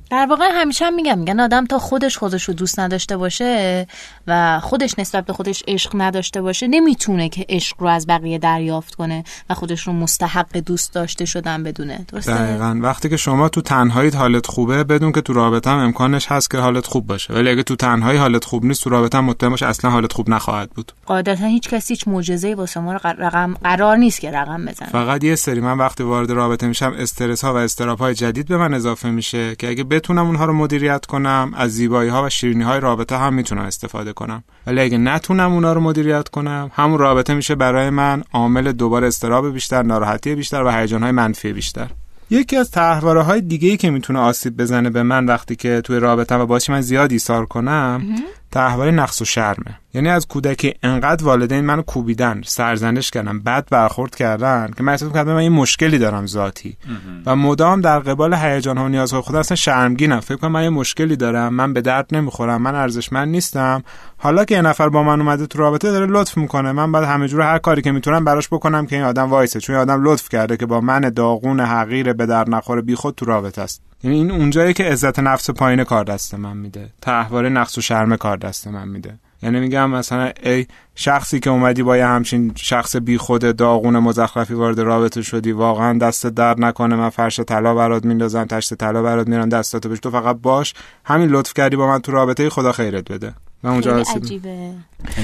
در 0.10 0.26
واقع 0.30 0.50
همیشه 0.54 0.86
هم 0.86 0.96
میگم 0.96 1.20
میگن 1.20 1.39
آدم 1.39 1.66
تا 1.66 1.80
خودش 1.80 2.18
خودش 2.18 2.44
رو 2.44 2.54
دوست 2.54 2.80
نداشته 2.80 3.18
باشه 3.18 3.88
و 4.28 4.60
خودش 4.60 5.00
نسبت 5.00 5.26
به 5.26 5.34
خودش 5.34 5.63
عشق 5.68 5.92
نداشته 5.94 6.42
باشه 6.42 6.68
نمی‌تونه 6.68 7.30
که 7.30 7.46
عشق 7.50 7.76
رو 7.80 7.88
از 7.88 8.08
بقیه 8.08 8.38
دریافت 8.38 8.96
کنه 8.96 9.24
و 9.50 9.54
خودش 9.54 9.88
رو 9.88 9.94
مستحق 9.94 10.58
دوست 10.58 10.94
داشته 10.94 11.26
شدن 11.26 11.63
بدونه. 11.63 12.06
درسته؟ 12.08 12.34
دقیقا. 12.34 12.80
وقتی 12.82 13.10
که 13.10 13.18
شما 13.18 13.50
تو 13.50 13.62
تنهایی 13.62 14.10
حالت 14.10 14.48
خوبه 14.48 14.84
بدون 14.84 15.12
که 15.12 15.22
تو 15.22 15.34
رابطه 15.34 15.70
هم 15.70 15.78
امکانش 15.78 16.28
هست 16.32 16.52
که 16.52 16.58
حالت 16.58 16.86
خوب 16.86 17.08
باشه. 17.08 17.34
ولی 17.34 17.50
اگه 17.50 17.63
تو 17.63 17.76
تنهایی 17.76 18.20
حالت 18.20 18.46
خوب 18.46 18.66
نیست 18.66 18.84
تو 18.84 18.89
رابطه 18.89 19.18
هم 19.18 19.26
مطمئن 19.26 19.54
اصلا 19.54 19.92
حالت 19.92 20.13
خوب 20.13 20.30
نخواهد 20.30 20.70
بود. 20.70 20.92
قاعدتا 21.06 21.46
هیچ 21.46 21.70
کسی 21.70 21.94
هیچ 21.94 22.08
معجزه‌ای 22.08 22.54
واسه 22.54 22.80
ما 22.80 22.94
رقم 22.94 23.54
قرار 23.63 23.98
نیست 23.98 24.22
که 24.22 24.32
رقم 24.32 24.66
بزنه. 24.66 24.89
فقط 24.89 25.24
یه 25.24 25.36
سری. 25.36 25.60
من 25.60 25.78
وقتی 25.78 26.04
وارد 26.04 26.32
رابطه 26.32 26.68
میشم 26.68 26.94
استرس 26.98 27.44
ها 27.44 27.54
و 27.54 27.58
استراب 27.58 28.00
های 28.00 28.13
جدید 28.13 28.48
به 28.48 28.58
من 28.58 28.74
اضافه 28.74 29.10
میشه 29.10 29.56
که 29.56 29.70
اگه 29.70 29.84
بتونم 29.93 30.25
اونها 30.25 30.45
رو 30.45 30.53
مدیریت 30.53 31.06
کنم 31.06 31.51
از 31.56 31.71
زیبایی 31.71 32.10
ها 32.10 32.25
و 32.25 32.29
شیرینی 32.29 32.63
های 32.63 32.79
رابطه 32.79 33.17
هم 33.17 33.34
می‌تونم 33.34 33.62
استفاده 33.62 34.13
کنم. 34.13 34.43
ولی 34.67 34.82
اگه 34.82 34.97
نتونم 34.97 35.53
اونا 35.53 35.73
رو 35.73 35.82
مدیریت 35.82 36.29
کنم 36.29 36.71
همون 36.73 36.99
رابطه 36.99 37.34
میشه 37.34 37.56
برای 37.56 37.89
من 37.89 38.23
عامل 38.34 38.71
دوباره 38.71 39.08
استراب 39.08 39.53
بیشتر 39.53 39.84
ناراحتی 39.84 40.36
بیشتر 40.36 40.63
و 40.63 40.71
هیجان 40.71 41.03
های 41.03 41.12
منفی 41.12 41.53
بیشتر. 41.53 41.88
یکی 42.29 42.58
از 42.58 42.71
تحواره 42.71 43.21
های 43.21 43.41
دیگه 43.41 43.69
ای 43.69 43.77
که 43.77 43.89
می‌تونه 43.89 44.19
آسیب 44.19 44.58
بزنه 44.58 44.89
به 44.89 45.03
من 45.03 45.25
وقتی 45.25 45.56
که 45.56 45.82
توی 45.82 45.99
رابطه 45.99 46.36
و 46.36 46.45
باشی 46.45 46.71
من 46.71 46.82
زیاد 46.82 47.12
ایثار 47.12 47.45
کنم 47.45 48.06
تحواره 48.54 48.92
نقص 48.92 49.22
و 49.22 49.26
شرمه. 49.26 49.80
یعنی 49.94 50.10
از 50.10 50.28
کودکی 50.28 50.74
انقدر 50.84 51.26
والدین 51.26 51.62
منو 51.62 51.82
کوبیدن 51.82 52.42
سرزنش 52.46 53.12
کردن 53.12 53.39
بد 53.39 53.68
برخورد 53.72 54.16
کردن 54.16 54.72
که 54.78 54.84
من 54.84 54.92
احساس 54.92 55.13
کردم 55.13 55.34
من 55.34 55.44
یه 55.44 55.50
مشکلی 55.50 55.98
دارم 55.98 56.26
ذاتی. 56.26 56.78
و 57.26 57.36
مدام 57.36 57.82
در 57.82 58.00
قبال 58.00 58.34
هیجان 58.34 58.78
ها 58.78 58.86
و 58.86 58.88
نیازهای 58.88 59.22
خودم 59.22 59.39
اصلا 59.39 59.56
شرمگینم. 59.56 60.20
فکر 60.20 60.36
کنم 60.36 60.52
من 60.52 60.63
یه 60.63 60.70
مشکلی 60.70 61.16
دارم 61.16 61.54
من 61.54 61.74
به 61.74 61.82
درد 61.82 62.08
نمی‌خورم 62.12 62.62
من 62.62 62.76
ارزشمند 62.76 63.28
نیستم. 63.28 63.84
حالا 64.18 64.46
که 64.46 64.56
یه 64.56 64.62
نفر 64.62 64.89
با 64.89 65.04
من 65.04 65.22
اومده 65.22 65.48
تو 65.48 65.60
رابطه 65.60 65.92
داره 65.92 66.06
لطف 66.06 66.38
می‌کنه. 66.38 66.72
من 66.72 66.92
بعد 66.92 67.04
همه 67.04 67.28
جور 67.28 67.42
هر 67.42 67.58
کاری 67.58 67.82
که 67.82 67.92
می‌تونم 67.92 68.26
براش 68.26 68.48
بکنم 68.48 68.86
که 68.86 68.96
این 68.96 69.06
آدم 69.06 69.30
وایسه. 69.30 69.60
چون 69.60 69.76
این 69.76 69.82
آدم 69.82 70.04
لطف 70.04 70.30
کرده 70.30 70.58
که 70.58 70.66
با 70.66 70.82
من 70.82 71.02
داغون 71.02 71.60
حقیر 71.60 72.13
به 72.13 72.26
در 72.26 72.50
نخوره 72.50 72.82
بیخود 72.82 73.16
تو 73.16 73.26
رابطه 73.26 73.62
است. 73.62 73.82
یعنی 74.04 74.18
این 74.18 74.32
اونجایی 74.32 74.74
که 74.74 74.84
عزت 74.84 75.20
نفس 75.20 75.50
پایین 75.50 75.84
کار 75.84 76.04
دست 76.04 76.36
من 76.36 76.58
میده. 76.58 76.89
تحواره 77.02 77.50
نقص 77.50 77.78
و 77.78 77.82
شرم 77.82 78.16
کار 78.16 78.38
دست 78.38 78.68
من 78.68 78.88
میده. 78.88 79.20
یعنی 79.44 79.60
میگم 79.60 79.89
مثلا 79.89 80.32
ای 80.44 80.66
شخصی 80.96 81.39
که 81.39 81.50
اومدی 81.50 81.84
با 81.84 81.98
یه 81.98 82.06
همچین 82.06 82.52
شخص 82.56 82.96
بی 82.96 83.18
خود 83.18 83.56
داغون 83.56 84.00
مزخرفی 84.00 84.54
وارد 84.54 84.80
رابطه 84.80 85.22
شدی 85.22 85.52
واقعا 85.52 85.98
دست 85.98 86.28
درد 86.28 86.62
نکنه 86.62 86.96
من 86.96 87.10
فرش 87.10 87.39
طلا 87.39 87.76
برات 87.76 88.06
میندازم 88.06 88.46
تشت 88.46 88.74
طلا 88.74 89.02
برات 89.02 89.28
میرم 89.28 89.50
دستاتو 89.50 89.89
بش 89.89 90.00
تو 90.00 90.12
فقط 90.12 90.36
باش. 90.36 90.74
همین 91.06 91.30
لطف 91.30 91.54
کردی 91.54 91.76
با 91.76 91.88
من 91.88 92.00
تو 92.00 92.12
رابطه 92.12 92.50
خدا 92.50 92.72
خیرت 92.72 93.12
بده. 93.12 93.34
من 93.63 93.72
اونجا 93.72 93.98
عجیبه. 94.16 94.74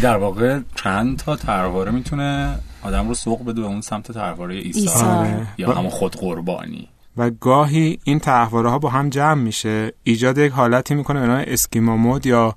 در 0.02 0.18
واقع 0.18 0.60
چند 0.76 1.18
تا 1.18 1.36
ترواره 1.36 1.92
می‌تونه 1.92 2.60
آدم 2.84 3.08
رو 3.08 3.13
سوق 3.13 3.46
بده 3.46 3.62
به 3.62 3.68
اون 3.68 3.82
سمت 3.82 4.12
ترواره 4.12 4.56
ایثار 4.56 5.28
یا 5.58 5.72
همون 5.72 5.89
خود 5.89 6.15
قربانی. 6.15 6.89
و 7.17 7.30
گاهی 7.30 8.00
این 8.04 8.19
تحواره 8.19 8.69
ها 8.69 8.80
با 8.80 8.89
هم 8.89 9.10
جمع 9.10 9.41
میشه. 9.41 9.93
ایجاد 10.04 10.38
یک 10.38 10.52
حالتی 10.52 10.95
می‌کنه 10.95 11.19
به 11.19 11.28
نام 11.28 11.43
اسکیما 11.48 11.98
مود 11.98 12.26
یا 12.26 12.56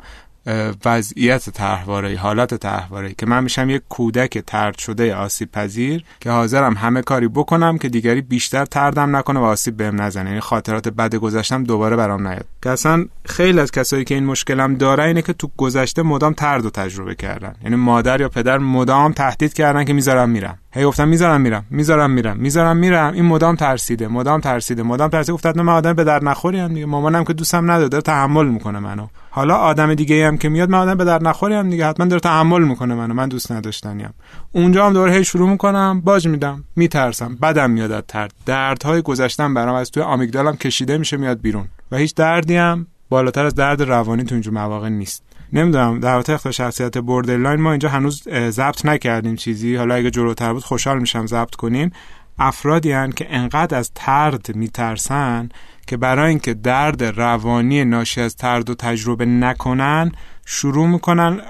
وضعیت 0.84 1.50
تحواره 1.50 2.16
حالت 2.16 2.54
تحواره 2.54 3.14
که 3.18 3.26
من 3.26 3.44
میشم 3.44 3.70
یک 3.70 3.82
کودک 3.88 4.38
ترد 4.38 4.78
شده 4.78 5.14
آسیب 5.14 5.52
پذیر 5.52 6.04
که 6.20 6.30
حاضرم 6.30 6.74
همه 6.74 7.02
کاری 7.02 7.28
بکنم 7.28 7.78
که 7.78 7.88
دیگری 7.88 8.20
بیشتر 8.20 8.64
تردم 8.64 9.16
نکنه 9.16 9.40
و 9.40 9.42
آسیب 9.42 9.76
بهم 9.76 10.02
نزنه. 10.02 10.28
یعنی 10.28 10.40
خاطرات 10.40 10.88
بد 10.88 11.14
گذشتم 11.14 11.64
دوباره 11.64 11.96
برام 11.96 12.28
نیاد. 12.28 12.46
که 12.62 12.70
اصلا 12.70 13.06
خیلی 13.24 13.60
از 13.60 13.70
کسایی 13.70 14.04
که 14.04 14.14
این 14.14 14.24
مشکلم 14.24 14.74
داره 14.74 15.04
اینه 15.04 15.22
که 15.22 15.32
تو 15.32 15.50
گذشته 15.56 16.02
مدام 16.02 16.32
ترد 16.32 16.66
و 16.66 16.70
تجربه 16.70 17.14
کردن. 17.14 17.54
یعنی 17.62 17.76
مادر 17.76 18.20
یا 18.20 18.28
پدر 18.28 18.58
مدام 18.58 19.12
تهدید 19.12 19.52
کردن 19.52 19.84
که 19.84 19.92
می‌ذارم 19.92 20.30
میرم. 20.30 20.58
هی 20.74 20.84
گفتم 20.84 21.08
می‌ذارم 21.08 21.40
میرم 21.40 21.64
می‌ذارم 21.70 22.10
میرم 22.10 22.36
می‌ذارم 22.36 22.76
میرم. 22.76 23.12
این 23.12 23.24
مدام 23.24 23.56
ترسیده 23.56 24.08
مدام 24.08 24.40
ترسیده 24.40 24.82
مدام 24.82 25.10
ترسیده. 25.10 25.32
گفتم 25.32 25.62
من 25.62 25.72
آدم 25.72 25.92
به 25.92 26.04
در 26.04 26.24
نخوری 26.24 26.58
هم 26.58 26.74
دیگه. 26.74 26.86
مامانم 26.86 27.24
که 27.24 27.32
دوستم 27.32 27.70
نداره 27.70 28.02
تحمل 28.02 28.46
می‌کنه 28.46 28.78
منو. 28.78 29.06
حالا 29.30 29.56
آدم 29.56 29.94
دیگه 29.94 30.26
هم 30.26 30.38
که 30.38 30.48
میاد 30.48 30.70
من 30.70 30.78
آدم 30.78 30.94
به 30.94 31.04
در 31.04 31.22
نخوری 31.22 31.54
هم 31.54 31.70
دیگه. 31.70 31.86
حتما 31.86 32.06
داره 32.06 32.20
تحمل 32.20 32.62
می‌کنه 32.62 32.94
منو. 32.94 33.14
من 33.14 33.28
دوست 33.28 33.52
نداشتنیم 33.52 34.14
اونجا 34.52 34.86
هم 34.86 34.92
دوره 34.92 35.12
هی 35.12 35.24
شروع 35.24 35.50
می‌کنم 35.50 36.00
باج 36.04 36.28
میدم 36.28 36.64
میترسم. 36.76 37.38
بدم 37.42 37.70
میاد 37.70 37.92
از 37.92 38.02
طرد. 38.08 38.32
دردهای 38.46 39.02
گذشتم 39.02 39.54
برام 39.54 39.74
از 39.74 39.90
توی 39.90 40.02
آمیگدالم 40.02 40.56
کشیده 40.56 40.98
میشه 40.98 41.16
میاد 41.16 41.40
بیرون. 41.40 41.68
و 41.92 41.96
هیچ 41.96 42.14
دردی 42.14 42.56
هم 42.56 42.86
بالاتر 43.08 43.46
از 43.46 43.54
درد 43.54 43.82
روانی 43.82 44.24
تو 44.24 44.34
اینجور 44.34 44.54
مواقع 44.54 44.88
نیست. 44.88 45.22
نمی‌دونم 45.52 46.00
در 46.00 46.12
رابطه 46.12 46.32
اختلال 46.32 46.52
شخصیت 46.52 46.98
borderline 46.98 47.60
ما 47.60 47.70
اینجا 47.70 47.88
هنوز 47.88 48.22
ضبط 48.50 48.86
نکردیم 48.86 49.36
چیزی. 49.36 49.76
حالا 49.76 49.94
اگه 49.94 50.10
جلوتر 50.10 50.52
بود 50.52 50.64
خوشحال 50.64 50.98
میشم 50.98 51.26
ضبط 51.26 51.54
کنیم. 51.54 51.92
افرادی 52.38 52.92
هن 52.92 53.10
که 53.10 53.26
انقدر 53.30 53.78
از 53.78 53.90
طرد 53.94 54.56
میترسن 54.56 55.48
که 55.86 55.96
برای 55.96 56.28
اینکه 56.28 56.54
درد 56.54 57.04
روانی 57.04 57.84
ناشی 57.84 58.20
از 58.20 58.36
طرد 58.36 58.70
و 58.70 58.74
تجربه 58.74 59.26
نکنن 59.26 60.12
شروع 60.46 60.86
می‌کنن 60.88 61.40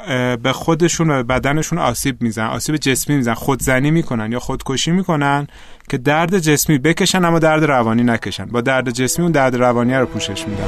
به 0.43 0.53
خودشون 0.53 1.11
و 1.11 1.23
بدنشون 1.23 1.79
آسیب 1.79 2.23
میزن 2.23 2.47
آسیب 2.47 2.77
جسمی 2.77 3.17
میزن 3.17 3.35
خودزنی 3.35 3.91
می‌کنن 3.91 4.33
یا 4.33 4.39
خودکشی 4.39 4.91
می‌کنن 4.91 5.47
که 5.89 5.99
درد 5.99 6.39
جسمی 6.39 6.79
بکشن 6.79 7.25
اما 7.25 7.39
درد 7.39 7.65
روانی 7.65 8.03
نکشن. 8.03 8.47
با 8.47 8.61
درد 8.61 8.91
جسمی 8.91 9.23
اون 9.23 9.33
درد 9.33 9.57
روانی 9.57 9.95
رو 9.95 10.07
پوشش 10.07 10.49
میدن. 10.49 10.65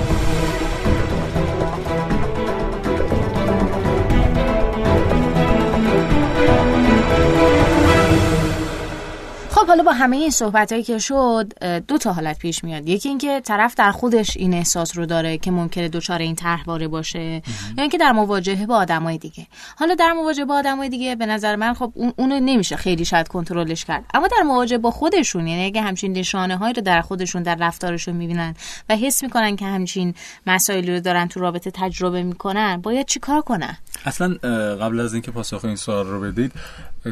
خب 9.65 9.69
حالا 9.69 9.83
با 9.83 9.93
همه 9.93 10.17
این 10.17 10.31
صحبت 10.31 10.73
هایی 10.73 10.85
که 10.85 10.99
شد 10.99 11.53
دو 11.89 11.99
تا 11.99 12.13
حالت 12.13 12.39
پیش 12.39 12.65
میاد. 12.65 12.89
یکی 12.89 13.09
اینکه 13.09 13.41
طرف 13.41 13.75
در 13.75 13.93
خودش 13.93 14.37
این 14.37 14.55
احساس 14.55 14.99
رو 14.99 15.07
داره 15.07 15.39
که 15.39 15.51
ممکنه 15.51 15.89
دچار 15.89 16.19
این 16.19 16.35
طرحواره 16.35 16.89
باشه 16.89 17.21
یا 17.21 17.43
اینکه 17.77 17.99
در 17.99 18.13
مواجهه 18.13 18.67
با 18.67 18.77
آدمای 18.77 19.19
دیگه. 19.19 19.47
حالا 19.77 19.95
در 19.95 20.13
مواجهه 20.13 20.45
با 20.45 20.55
آدمای 20.55 20.89
دیگه 20.89 21.17
به 21.17 21.27
نظر 21.27 21.57
من 21.57 21.75
خب 21.75 21.93
اون 21.95 22.13
اونو 22.17 22.41
نمیشه 22.41 22.77
خیلی 22.77 23.05
شاید 23.05 23.29
کنترلش 23.29 23.85
کرد. 23.85 24.05
اما 24.15 24.29
در 24.29 24.43
مواجهه 24.43 24.79
با 24.79 24.91
خودشون 24.91 25.47
یعنی 25.47 25.65
اگه 25.65 25.83
همچین 25.83 26.13
نشانه 26.13 26.57
هایی 26.57 26.75
رو 26.75 26.83
در 26.83 27.01
خودشون 27.01 27.43
در 27.43 27.55
رفتارشون 27.55 28.17
می‌بینن 28.17 28.55
و 28.89 28.97
حس 28.97 29.23
می‌کنن 29.23 29.57
که 29.57 29.65
همچین 29.65 30.15
مسائلی 30.47 30.93
رو 30.95 31.01
دارن 31.01 31.29
تو 31.29 31.41
رابطه 31.41 31.71
تجربه 31.71 32.23
می‌کنن 32.23 32.77
باید 32.77 33.07
چیکار 33.07 33.41
کنن؟ 33.41 33.77
اصلا 34.07 34.35
قبل 34.81 35.01
از 35.01 35.13
اینکه 35.13 35.31
پاسخ 35.31 35.65
این 35.65 35.77
سوال 35.77 36.07
رو 36.07 36.21
بدید 36.21 36.53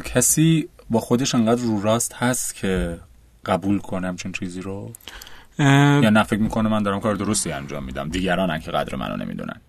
کسی 0.04 0.68
با 0.92 1.00
خودش 1.00 1.34
انقدر 1.34 1.62
رو 1.62 1.82
راست 1.82 2.14
هست 2.14 2.54
که 2.54 2.98
قبول 3.46 3.78
کنم 3.78 4.16
چون 4.16 4.32
چیزی 4.32 4.60
رو؟ 4.60 4.92
یا 5.58 6.10
نه 6.10 6.22
فکر 6.22 6.40
می‌کنه 6.40 6.68
من 6.68 6.82
دارم 6.82 7.00
کار 7.00 7.14
درستی 7.14 7.52
انجام 7.52 7.84
میدم؟ 7.84 8.08
دیگران 8.08 8.58
که 8.58 8.70
قدر 8.70 8.96
منو 8.96 9.16
نمی‌دونن. 9.16 9.60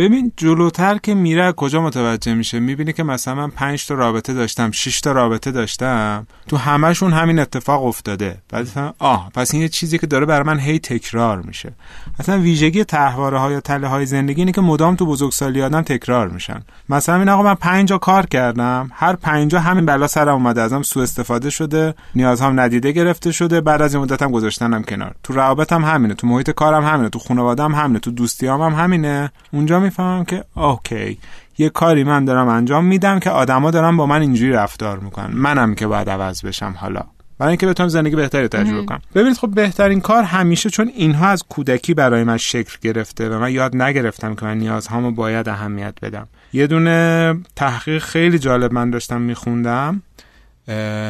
ببین 0.00 0.32
جلوتر 0.36 0.98
که 0.98 1.14
میره 1.14 1.52
کجا 1.52 1.82
متوجه 1.82 2.34
میشه؟ 2.34 2.60
می‌بینی 2.60 2.92
که 2.92 3.02
مثلا 3.02 3.34
من 3.34 3.50
پنج 3.50 3.86
تا 3.86 3.94
رابطه 3.94 4.32
داشتم 4.34 4.70
6 4.70 5.00
تا 5.00 5.12
رابطه 5.12 5.50
داشتم. 5.50 6.26
تو 6.48 6.56
همشون 6.56 7.12
همین 7.12 7.38
اتفاق 7.38 7.84
افتاده. 7.84 8.36
بعد 8.48 8.94
آه 8.98 9.30
پس 9.34 9.54
این 9.54 9.62
یه 9.62 9.68
چیزی 9.68 9.98
که 9.98 10.06
داره 10.06 10.26
برای 10.26 10.46
من 10.46 10.58
هی 10.58 10.78
تکرار 10.78 11.42
میشه. 11.42 11.72
اصلا 12.18 12.38
ویژگی 12.38 12.84
تحواره 12.84 13.38
های 13.38 13.52
یا 13.52 13.60
تله 13.60 13.86
های 13.88 14.06
زندگی 14.06 14.40
اینه 14.40 14.52
که 14.52 14.60
مدام 14.60 14.96
تو 14.96 15.06
بزرگسالی 15.06 15.62
آدم 15.62 15.82
تکرار 15.82 16.28
میشن. 16.28 16.62
مثلا 16.88 17.16
این 17.16 17.28
آقا 17.28 17.42
من 17.42 17.54
پنج 17.54 17.92
کار 17.92 18.26
کردم. 18.26 18.90
هر 18.94 19.16
پنجا 19.16 19.60
همین 19.60 19.86
بلا 19.86 20.06
سرم 20.06 20.34
اومده 20.34 20.62
ازم 20.62 20.82
سوء 20.82 21.02
استفاده 21.02 21.50
شده 21.50 21.94
نیازهام 22.14 22.60
ندیده 22.60 22.92
گرفته 22.92 23.32
شده. 23.32 23.60
بعد 23.60 23.82
از 23.82 23.94
این 23.94 24.02
مدتم 24.02 24.30
گذاشتنم 24.30 24.82
کنار. 24.82 25.14
تو 25.22 25.32
روابطم 25.32 25.84
همینه 25.84 26.14
تو 26.14 26.26
محیط 26.26 26.50
کارم 26.50 26.84
همینه 26.84 27.08
تو 27.08 27.18
خانواده‌ام 27.18 27.74
همینه 27.74 27.98
تو 27.98 28.10
دوستیام 28.10 28.62
هم 28.62 28.84
همینه. 28.84 29.32
اونجا 29.52 29.89
می‌فهمم 29.90 30.24
که 30.24 30.44
اوکی 30.56 31.18
یه 31.58 31.68
کاری 31.68 32.04
من 32.04 32.24
دارم 32.24 32.48
انجام 32.48 32.84
میدم 32.84 33.18
که 33.18 33.30
آدما 33.30 33.70
دارن 33.70 33.96
با 33.96 34.06
من 34.06 34.20
اینجوری 34.20 34.52
رفتار 34.52 34.98
می‌کنن. 34.98 35.30
منم 35.34 35.74
که 35.74 35.86
باید 35.86 36.10
عوض 36.10 36.44
بشم 36.44 36.74
حالا. 36.76 37.02
برای 37.38 37.50
اینکه 37.50 37.66
بتونم 37.66 37.88
زندگی 37.88 38.16
بهتری 38.16 38.48
تجربه 38.48 38.84
کنم. 38.84 39.00
ببینید 39.14 39.36
خب 39.36 39.50
بهترین 39.54 40.00
کار 40.00 40.22
همیشه 40.22 40.70
چون 40.70 40.88
اینها 40.88 41.28
از 41.28 41.44
کودکی 41.48 41.94
برای 41.94 42.24
من 42.24 42.36
شکل 42.36 42.76
گرفته 42.82 43.28
و 43.28 43.38
من 43.38 43.52
یاد 43.52 43.76
نگرفتم 43.76 44.34
که 44.34 44.44
من 44.44 44.58
نیازهامو 44.58 45.10
باید 45.10 45.48
اهمیت 45.48 45.94
بدم. 46.02 46.28
یه 46.52 46.66
دونه 46.66 47.34
تحقیق 47.56 48.02
خیلی 48.02 48.38
جالب 48.38 48.72
من 48.72 48.90
داشتم 48.90 49.20
میخوندم. 49.20 50.02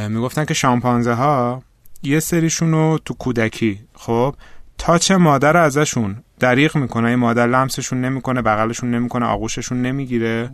می‌گفتن 0.09 0.45
که 0.45 0.55
شامپانزه 0.55 1.13
ها 1.13 1.63
یه 2.03 2.21
سریشون 2.21 2.73
رو 2.73 2.99
تو 3.05 3.15
کودکی 3.15 3.81
خب 3.95 4.35
تاچ 4.81 5.11
مادر 5.11 5.57
ازشون 5.57 6.17
دریغ 6.39 6.77
می‌کنه 6.77 7.09
این 7.09 7.19
مادر 7.19 7.47
لمسشون 7.47 8.01
نمی‌کنه 8.01 8.43
بغلشون 8.43 8.91
نمی‌کنه 8.91 9.27
آغوششون 9.27 9.83
نمی‌گیره. 9.83 10.51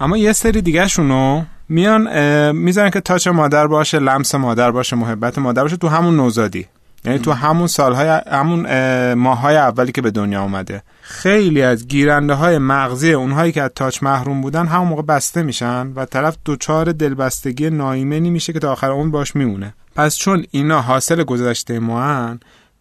اما 0.00 0.16
یه 0.16 0.32
سری 0.32 0.62
دیگه 0.62 0.88
شونو 0.88 1.44
میان 1.68 2.52
می‌ذارن 2.52 2.90
که 2.90 3.00
تاچ 3.00 3.28
مادر 3.28 3.66
باشه 3.66 3.98
لمس 3.98 4.34
مادر 4.34 4.70
باشه 4.70 4.96
محبت 4.96 5.38
مادر 5.38 5.62
باشه 5.62 5.76
تو 5.76 5.88
همون 5.88 6.16
نوزادی. 6.16 6.66
یعنی 7.04 7.18
تو 7.18 7.32
همون 7.32 7.66
سالهای 7.66 8.20
همون 8.32 9.14
ماهای 9.14 9.56
اولی 9.56 9.92
که 9.92 10.02
به 10.02 10.10
دنیا 10.10 10.42
اومده. 10.42 10.82
خیلی 11.02 11.62
از 11.62 11.88
گیرنده 11.88 12.34
های 12.34 12.58
مغزی 12.58 13.12
اونهایی 13.12 13.52
که 13.52 13.62
از 13.62 13.70
تاچ 13.76 14.02
محروم 14.02 14.40
بودن 14.40 14.66
همون 14.66 14.88
موقع 14.88 15.02
بسته 15.02 15.42
میشن 15.42 15.92
و 15.96 16.04
طرف 16.04 16.36
دوچار 16.44 16.92
دلبستگی 16.92 17.70
نایمنی 17.70 18.30
میشه 18.30 18.52
که 18.52 18.58
تا 18.58 18.72
آخر 18.72 18.90
اون 18.90 19.10
باش 19.10 19.36
میمونه. 19.36 19.74
پس 19.96 20.16
چون 20.16 20.44
اینا 20.50 20.80
حاصل 20.80 21.22
گذشته 21.22 21.78
ما 21.78 22.36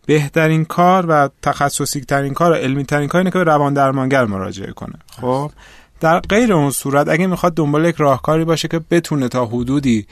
بهترین 0.09 0.65
کار 0.65 1.05
و 1.09 1.29
تخصصی 1.41 2.01
ترین 2.01 2.33
کار 2.33 2.51
و 2.51 2.55
علمی 2.55 2.83
ترین 2.83 3.07
کار 3.07 3.19
اینه 3.19 3.31
که 3.31 3.37
به 3.37 3.43
روان 3.43 3.73
درمانگر 3.73 4.25
مراجعه 4.25 4.71
کنه. 4.71 4.93
خب؟ 5.21 5.51
در 5.99 6.19
غیر 6.19 6.53
اون 6.53 6.71
صورت 6.71 7.07
اگه 7.07 7.27
می‌خواد 7.27 7.53
دنبال 7.53 7.85
یک 7.85 7.95
راهکاری 7.95 8.45
باشه 8.45 8.67
که 8.67 8.81
بتونه 8.91 9.27
تا 9.27 9.45
حدودی 9.45 10.07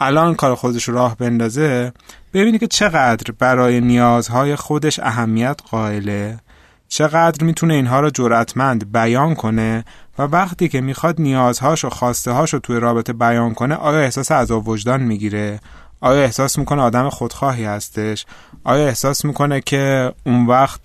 الان 0.00 0.34
کار 0.34 0.54
خودش 0.54 0.84
رو 0.84 0.94
راه 0.94 1.16
بندازه 1.16 1.92
ببینی 2.34 2.58
که 2.58 2.66
چقدر 2.66 3.32
برای 3.38 3.80
نیازهای 3.80 4.56
خودش 4.56 4.98
اهمیت 4.98 5.60
قائله 5.70 6.38
چقدر 6.88 7.44
می‌تونه 7.44 7.74
اینها 7.74 8.00
رو 8.00 8.10
جرأتمند 8.10 8.92
بیان 8.92 9.34
کنه 9.34 9.84
و 10.18 10.22
وقتی 10.22 10.68
که 10.68 10.80
می‌خواد 10.80 11.20
نیازهاش 11.20 11.84
و 11.84 11.90
خواسته 11.90 12.30
هاش 12.30 12.52
رو 12.52 12.58
توی 12.58 12.80
رابطه 12.80 13.12
بیان 13.12 13.54
کنه 13.54 13.74
آیا 13.74 14.00
احساس 14.00 14.32
عذاب 14.32 14.68
وجدان 14.68 15.02
می‌گیره؟ 15.02 15.60
آیا 16.00 16.22
احساس 16.22 16.58
می‌کنه 16.58 16.82
آدم 16.82 17.08
خودخواهی 17.08 17.64
هستش؟ 17.64 18.26
آیا 18.64 18.86
احساس 18.86 19.24
می‌کنه 19.24 19.60
که 19.60 20.12
اون 20.26 20.46
وقت 20.46 20.80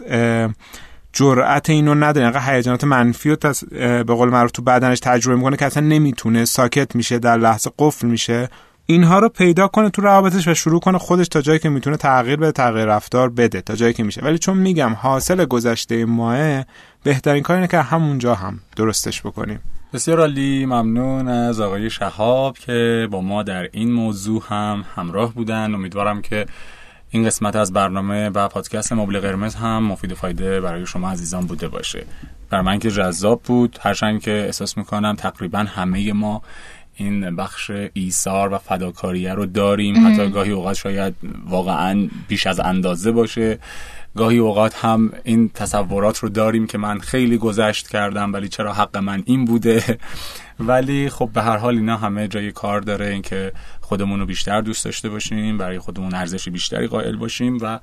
جرأت 1.14 1.70
اینو 1.70 1.96
نداره؟ 1.96 2.28
انقدر 2.28 2.56
هیجانات 2.56 2.84
منفی 2.84 3.30
رو 3.30 3.38
به 3.80 4.04
قول 4.04 4.30
معروف 4.30 4.52
تو 4.52 4.62
بدنش 4.62 5.00
تجربه 5.00 5.38
می‌کنه 5.38 5.58
که 5.58 5.66
اصلا 5.66 5.84
نمی‌تونه 5.84 6.46
ساکت 6.46 6.96
میشه 6.96 7.20
در 7.20 7.38
لحظه 7.38 7.72
قفل 7.80 8.08
میشه. 8.08 8.50
اینها 8.86 9.20
رو 9.20 9.30
پیدا 9.30 9.68
کنه 9.68 9.90
تو 9.90 10.02
روابطش 10.02 10.48
و 10.48 10.54
شروع 10.54 10.80
کنه 10.80 10.98
خودش 10.98 11.28
تا 11.28 11.42
جایی 11.42 11.60
که 11.60 11.70
می‌تونه 11.70 11.98
تغییر 11.98 12.36
بده 12.36 12.52
تغییر 12.52 12.86
رفتار 12.86 13.30
بده 13.30 13.62
تا 13.62 13.76
جایی 13.76 13.94
که 13.94 14.04
میشه. 14.04 14.22
ولی 14.22 14.38
چون 14.38 14.58
میگم 14.58 14.94
حاصل 14.94 15.46
گذشته 15.46 16.06
ماه 16.06 16.64
بهترین 17.04 17.44
کار 17.44 17.56
اینه 17.56 17.68
که 17.68 17.82
همونجا 17.82 18.36
هم 18.36 18.60
درستش 18.76 19.22
بکنیم. 19.22 19.60
بسیار 19.94 20.20
عالی 20.20 20.66
ممنون 20.66 21.28
از 21.28 21.60
آقای 21.60 21.90
شهاب 21.90 22.58
که 22.58 23.08
با 23.12 23.22
ما 23.22 23.44
در 23.44 23.70
این 23.72 23.92
موضوع 23.92 24.44
هم 24.50 24.86
همراه 24.96 25.34
بودن. 25.34 25.74
امیدوارم 25.74 26.22
که 26.22 26.46
این 27.10 27.26
قسمت 27.26 27.56
از 27.56 27.74
برنامه 27.74 28.30
و 28.30 28.48
پادکست 28.48 28.94
مبل 28.94 29.20
قرمز 29.20 29.56
هم 29.56 29.84
مفید 29.84 30.12
و 30.12 30.16
فایده 30.16 30.62
برای 30.62 30.86
شما 30.86 31.10
عزیزان 31.10 31.46
بوده 31.46 31.68
باشه. 31.68 32.06
بر 32.50 32.62
من 32.62 32.80
که 32.80 32.92
جذاب 32.92 33.42
بود. 33.42 33.78
هرچند 33.82 34.22
که 34.22 34.32
احساس 34.32 34.78
می‌کنم 34.78 35.16
تقریبا 35.16 35.60
همه 35.60 36.14
ما 36.14 36.42
این 36.96 37.36
بخش 37.36 37.72
ایثار 37.94 38.54
و 38.54 38.58
فداکاریه 38.58 39.34
رو 39.34 39.46
داریم. 39.46 40.08
حتی 40.08 40.30
گاهی 40.30 40.52
اوقات 40.52 40.76
شاید 40.76 41.16
واقعا 41.50 42.10
بیش 42.28 42.48
از 42.48 42.60
اندازه 42.60 43.12
باشه. 43.12 43.60
گاهی 44.16 44.38
اوقات 44.38 44.76
هم 44.76 45.12
این 45.24 45.50
تصورات 45.50 46.18
رو 46.18 46.30
داریم 46.30 46.68
که 46.68 46.78
من 46.78 47.00
خیلی 47.00 47.38
گذشت 47.38 47.88
کردم 47.88 48.34
ولی 48.34 48.50
چرا 48.50 48.74
حق 48.74 48.98
من 48.98 49.24
این 49.26 49.46
بوده؟ 49.46 50.00
ولی 50.60 51.10
خب 51.10 51.30
به 51.34 51.42
هر 51.42 51.58
حال 51.58 51.76
اینا 51.76 51.98
همه 51.98 52.28
جای 52.28 52.52
کار 52.52 52.82
داره 52.82 53.08
اینکه 53.08 53.52
خودمون 53.82 54.20
رو 54.20 54.26
بیشتر 54.26 54.62
دوست 54.62 54.86
داشته 54.86 55.10
باشیم 55.10 55.58
برای 55.58 55.80
خودمون 55.80 56.16
ارزش 56.16 56.50
بیشتری 56.50 56.88
قائل 56.88 57.16
باشیم 57.16 57.58
و 57.62 57.80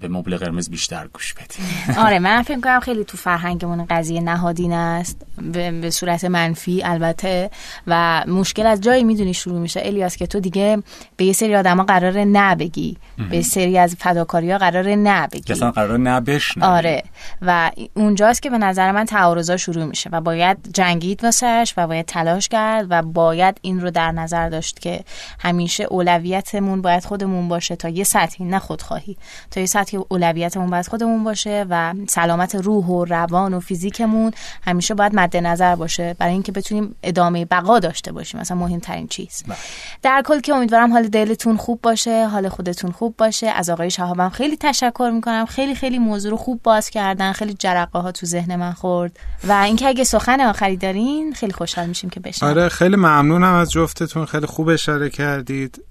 به 0.00 0.08
مبل 0.08 0.36
قرمز 0.36 0.70
بیشتر 0.70 1.06
گوش 1.06 1.34
بدیم. 1.34 1.96
آره 2.06 2.18
من 2.18 2.42
فکر 2.42 2.60
کنم 2.60 2.80
خیلی 2.80 3.04
تو 3.04 3.16
فرهنگمون 3.16 3.86
قضیه 3.90 4.20
نهادین 4.20 4.72
است 4.72 5.26
به 5.52 5.90
صورت 5.90 6.24
منفی 6.24 6.82
البته 6.82 7.50
و 7.86 8.24
مشکل 8.28 8.66
از 8.66 8.80
جایی 8.80 9.04
می‌دونی 9.04 9.34
شروع 9.34 9.60
میشه. 9.60 9.80
الیاس 9.84 10.16
که 10.16 10.26
تو 10.26 10.40
دیگه 10.40 10.82
به 11.16 11.24
یه 11.24 11.32
سری 11.32 11.56
آدما 11.56 11.84
قرار 11.84 12.24
نبگی. 12.24 12.96
به 13.30 13.42
سری 13.42 13.78
از 13.78 13.96
فداکاری 13.98 14.50
ها 14.50 14.58
قرار 14.58 14.88
نبگی 14.88 15.52
اصلا 15.52 15.70
قرار 15.70 15.98
نبش 15.98 16.58
آره. 16.58 17.02
و 17.42 17.70
اونجاست 17.94 18.42
که 18.42 18.50
به 18.50 18.58
نظر 18.58 18.92
من 18.92 19.04
تعارضا 19.04 19.56
شروع 19.56 19.84
میشه 19.84 20.10
و 20.12 20.20
باید 20.20 20.58
جنگید 20.74 21.24
واسش 21.24 21.71
و 21.76 21.86
باید 21.86 22.06
تلاش 22.06 22.48
کرد 22.48 22.86
و 22.90 23.02
باید 23.02 23.58
این 23.62 23.80
رو 23.80 23.90
در 23.90 24.12
نظر 24.12 24.48
داشت 24.48 24.80
که 24.80 25.04
همیشه 25.38 25.84
اولویتمون 25.84 26.82
باید 26.82 27.04
خودمون 27.04 27.48
باشه 27.48 27.76
تا 27.76 27.88
یه 27.88 28.04
سطحی 28.04 28.44
نه 28.44 28.58
خودخواهی. 28.58 29.16
تا 29.50 29.60
یه 29.60 29.66
سطحی 29.66 30.00
اولویتمون 30.08 30.70
باید 30.70 30.88
خودمون 30.88 31.24
باشه 31.24 31.66
و 31.70 31.94
سلامت 32.08 32.54
روح 32.54 32.86
و 32.86 33.04
روان 33.04 33.54
و 33.54 33.60
فیزیکمون 33.60 34.32
همیشه 34.62 34.94
باید 34.94 35.14
مد 35.14 35.36
نظر 35.36 35.76
باشه 35.76 36.14
برای 36.18 36.32
اینکه 36.32 36.52
بتونیم 36.52 36.96
ادامه 37.02 37.44
بقا 37.44 37.78
داشته 37.78 38.12
باشیم. 38.12 38.40
مثلا 38.40 38.56
مهمترین 38.56 39.08
چیز. 39.08 39.44
بله. 39.46 39.56
در 40.02 40.22
کل 40.26 40.40
که 40.40 40.54
امیدوارم 40.54 40.92
حال 40.92 41.08
دلتون 41.08 41.56
خوب 41.56 41.80
باشه 41.82 42.28
حال 42.28 42.48
خودتون 42.48 42.90
خوب 42.90 43.16
باشه. 43.16 43.46
از 43.46 43.70
آقای 43.70 43.90
شهابم 43.90 44.28
خیلی 44.28 44.56
تشکر 44.56 45.10
می‌کنم. 45.14 45.46
خیلی 45.46 45.74
خیلی 45.74 45.98
موضوع 45.98 46.30
رو 46.30 46.36
خوب 46.36 46.60
باز 46.62 46.90
کردن. 46.90 47.32
خیلی 47.32 47.54
جرقه 47.54 47.98
ها 47.98 48.12
تو 48.12 48.26
ذهن 48.26 48.56
من 48.56 48.72
خورد. 48.72 49.18
و 49.44 49.52
اینکه 49.52 49.88
اگه 49.88 50.04
سخن 50.04 50.40
آخری 50.40 50.76
دارین 50.76 51.32
خیلی 51.32 51.52
خوشحال 51.62 51.86
میشیم 51.86 52.10
که 52.10 52.20
بشنویم 52.20 52.56
آره 52.56 52.68
خیلی 52.68 52.96
ممنونم 52.96 53.54
از 53.54 53.72
جفتتون. 53.72 54.26
خیلی 54.26 54.46
خوب 54.46 54.68
اشاره 54.68 55.10
کردید. 55.10 55.84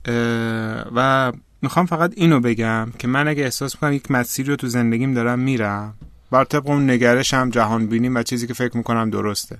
و 0.96 1.32
می‌خوام 1.62 1.86
فقط 1.86 2.14
اینو 2.16 2.40
بگم 2.40 2.92
که 3.00 3.08
من 3.08 3.28
اگه 3.28 3.44
احساس 3.44 3.76
می‌کنم 3.76 3.94
یک 3.94 4.12
مسیری 4.12 4.50
رو 4.50 4.56
تو 4.56 4.68
زندگیم 4.68 5.14
دارم 5.14 5.40
میرم 5.40 5.94
بر 6.32 6.44
طبق 6.44 6.70
اون 6.70 6.90
نگرشم 6.90 7.50
جهان 7.50 7.88
بینیم 7.88 8.16
و 8.16 8.24
چیزی 8.24 8.48
که 8.48 8.54
فکر 8.54 8.78
می‌کنم 8.78 9.10
درسته. 9.10 9.58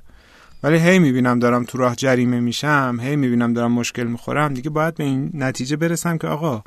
ولی 0.64 0.78
هی 0.78 1.00
می‌بینم 1.00 1.40
دارم 1.40 1.64
تو 1.64 1.78
راه 1.78 1.96
جریمه 1.96 2.40
میشم 2.40 2.98
هی 3.02 3.16
می‌بینم 3.16 3.54
دارم 3.54 3.72
مشکل 3.72 4.04
می‌خورم 4.04 4.54
دیگه 4.54 4.70
باید 4.70 4.96
به 4.96 5.04
این 5.04 5.32
نتیجه 5.34 5.76
برسم 5.76 6.18
که 6.18 6.28
آقا 6.28 6.64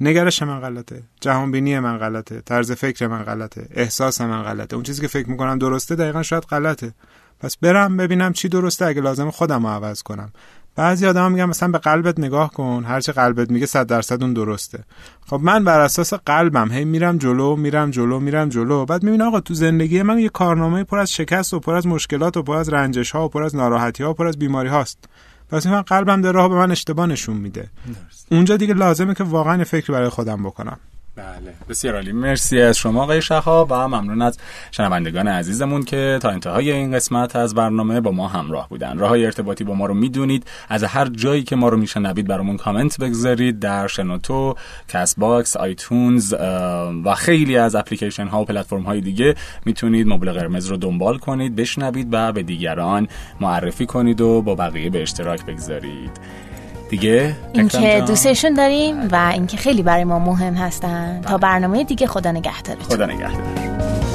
نگرش 0.00 0.42
من 0.42 0.60
غلطه 0.60 1.02
جهان 1.20 1.50
بینی 1.50 1.78
من 1.78 1.98
غلطه 1.98 2.40
طرز 2.40 2.72
فکر 2.72 3.06
من 3.06 3.22
غلطه 3.22 3.68
احساس 3.74 4.20
من 4.20 4.42
غلطه. 4.42 4.76
اون 4.76 4.82
چیزی 4.82 5.00
که 5.02 5.08
فکر 5.08 5.30
می‌کنم 5.30 5.58
درسته 5.58 5.94
دقیقا 5.94 6.22
شاید 6.22 6.42
غلطه. 6.42 6.92
پس 7.40 7.56
برم 7.56 7.96
ببینم 7.96 8.32
چی 8.32 8.48
درسته 8.48 8.86
اگه 8.86 9.00
لازم 9.00 9.30
خودم 9.30 9.66
رو 9.66 9.72
عوض 9.72 10.02
کنم. 10.02 10.32
بعضی 10.76 11.06
آدم 11.06 11.32
میگن 11.32 11.44
مثلا 11.44 11.68
به 11.68 11.78
قلبت 11.78 12.18
نگاه 12.18 12.50
کن 12.50 12.84
هرچه 12.88 13.12
قلبت 13.12 13.50
میگه 13.50 13.66
صد 13.66 13.86
درصد 13.86 14.22
اون 14.22 14.32
درسته. 14.32 14.84
خب 15.26 15.40
من 15.42 15.64
بر 15.64 15.80
اساس 15.80 16.14
قلبم 16.14 16.72
هی 16.72 16.84
میرم 16.84 17.18
جلو 17.18 17.56
میرم 17.56 17.90
جلو 17.90 18.20
میرم 18.20 18.48
جلو. 18.48 18.84
بعد 18.84 19.02
می‌بینم 19.02 19.26
آقا 19.26 19.40
تو 19.40 19.54
زندگی 19.54 20.02
من 20.02 20.18
یه 20.18 20.28
کارنامه 20.28 20.84
پر 20.84 20.98
از 20.98 21.12
شکست 21.12 21.54
و 21.54 21.60
پر 21.60 21.74
از 21.74 21.86
مشکلات 21.86 22.36
و 22.36 22.42
پر 22.42 22.56
از 22.56 22.68
رنجش 22.68 23.10
ها 23.10 23.24
و 23.24 23.28
پر 23.28 23.42
از 23.42 23.56
ناراحتی 23.56 24.02
ها 24.02 24.10
و 24.10 24.14
پر 24.14 24.26
از 24.26 24.38
بیماری 24.38 24.68
هاست. 24.68 25.08
پس 25.50 25.66
من 25.66 25.82
قلبم 25.82 26.22
در 26.22 26.32
راه 26.32 26.48
به 26.48 26.54
من 26.54 26.70
اشتباه 26.70 27.06
نشون 27.06 27.36
میده. 27.36 27.68
اونجا 28.30 28.56
دیگه 28.56 28.74
لازمه 28.74 29.14
که 29.14 29.24
واقعا 29.24 29.64
فکر 29.64 29.92
برای 29.92 30.08
خودم 30.08 30.42
بکنم. 30.42 30.78
بله. 31.18 31.54
بسیار 31.68 31.94
عالی. 31.94 32.12
مرسی 32.12 32.60
از 32.60 32.78
شما 32.78 33.02
آقای 33.02 33.22
شخا 33.22 33.64
و 33.64 33.74
ممنون 33.74 34.22
از 34.22 34.38
شنوندگان 34.70 35.28
عزیزمون 35.28 35.82
که 35.82 36.18
تا 36.22 36.30
انتهای 36.30 36.72
این 36.72 36.92
قسمت 36.92 37.36
از 37.36 37.54
برنامه 37.54 38.00
با 38.00 38.10
ما 38.10 38.28
همراه 38.28 38.68
بودن. 38.68 38.98
راه 38.98 39.10
ارتباطی 39.12 39.64
با 39.64 39.74
ما 39.74 39.86
رو 39.86 39.94
می‌دونید. 39.94 40.46
از 40.68 40.84
هر 40.84 41.06
جایی 41.08 41.42
که 41.42 41.56
ما 41.56 41.68
رو 41.68 41.76
میشنوید 41.76 42.26
برامون 42.26 42.56
کامنت 42.56 43.00
بگذارید 43.00 43.60
در 43.60 43.86
شنوتو 43.86 44.54
Castbox 44.88 45.56
iTunes 45.56 46.34
و 47.04 47.14
خیلی 47.14 47.56
از 47.56 47.74
اپلیکیشن 47.74 48.26
ها 48.26 48.42
و 48.42 48.44
پلتفرم 48.44 48.82
های 48.82 49.00
دیگه 49.00 49.34
می‌تونید 49.64 50.06
مبل 50.06 50.32
قرمز 50.32 50.66
رو 50.66 50.76
دنبال 50.76 51.18
کنید 51.18 51.56
بشنوید 51.56 52.08
و 52.12 52.32
به 52.32 52.42
دیگران 52.42 53.08
معرفی 53.40 53.86
کنید 53.86 54.20
و 54.20 54.42
با 54.42 54.54
بقیه 54.54 54.90
به 54.90 55.02
اشتراک 55.02 55.46
بگذارید. 55.46 56.47
دیگه؟ 56.90 57.36
اینکه 57.52 58.04
دوستشون 58.06 58.54
داریم 58.54 59.08
و 59.12 59.30
اینکه 59.34 59.56
خیلی 59.56 59.82
برای 59.82 60.04
ما 60.04 60.18
مهم 60.18 60.54
هستن. 60.54 61.20
تا 61.20 61.28
بله. 61.28 61.38
برنامه 61.38 61.84
دیگه 61.84 62.06
خدا 62.06 62.32
نگهدارتون. 62.32 62.96
خدا 62.96 63.06
نگهدار. 63.06 64.07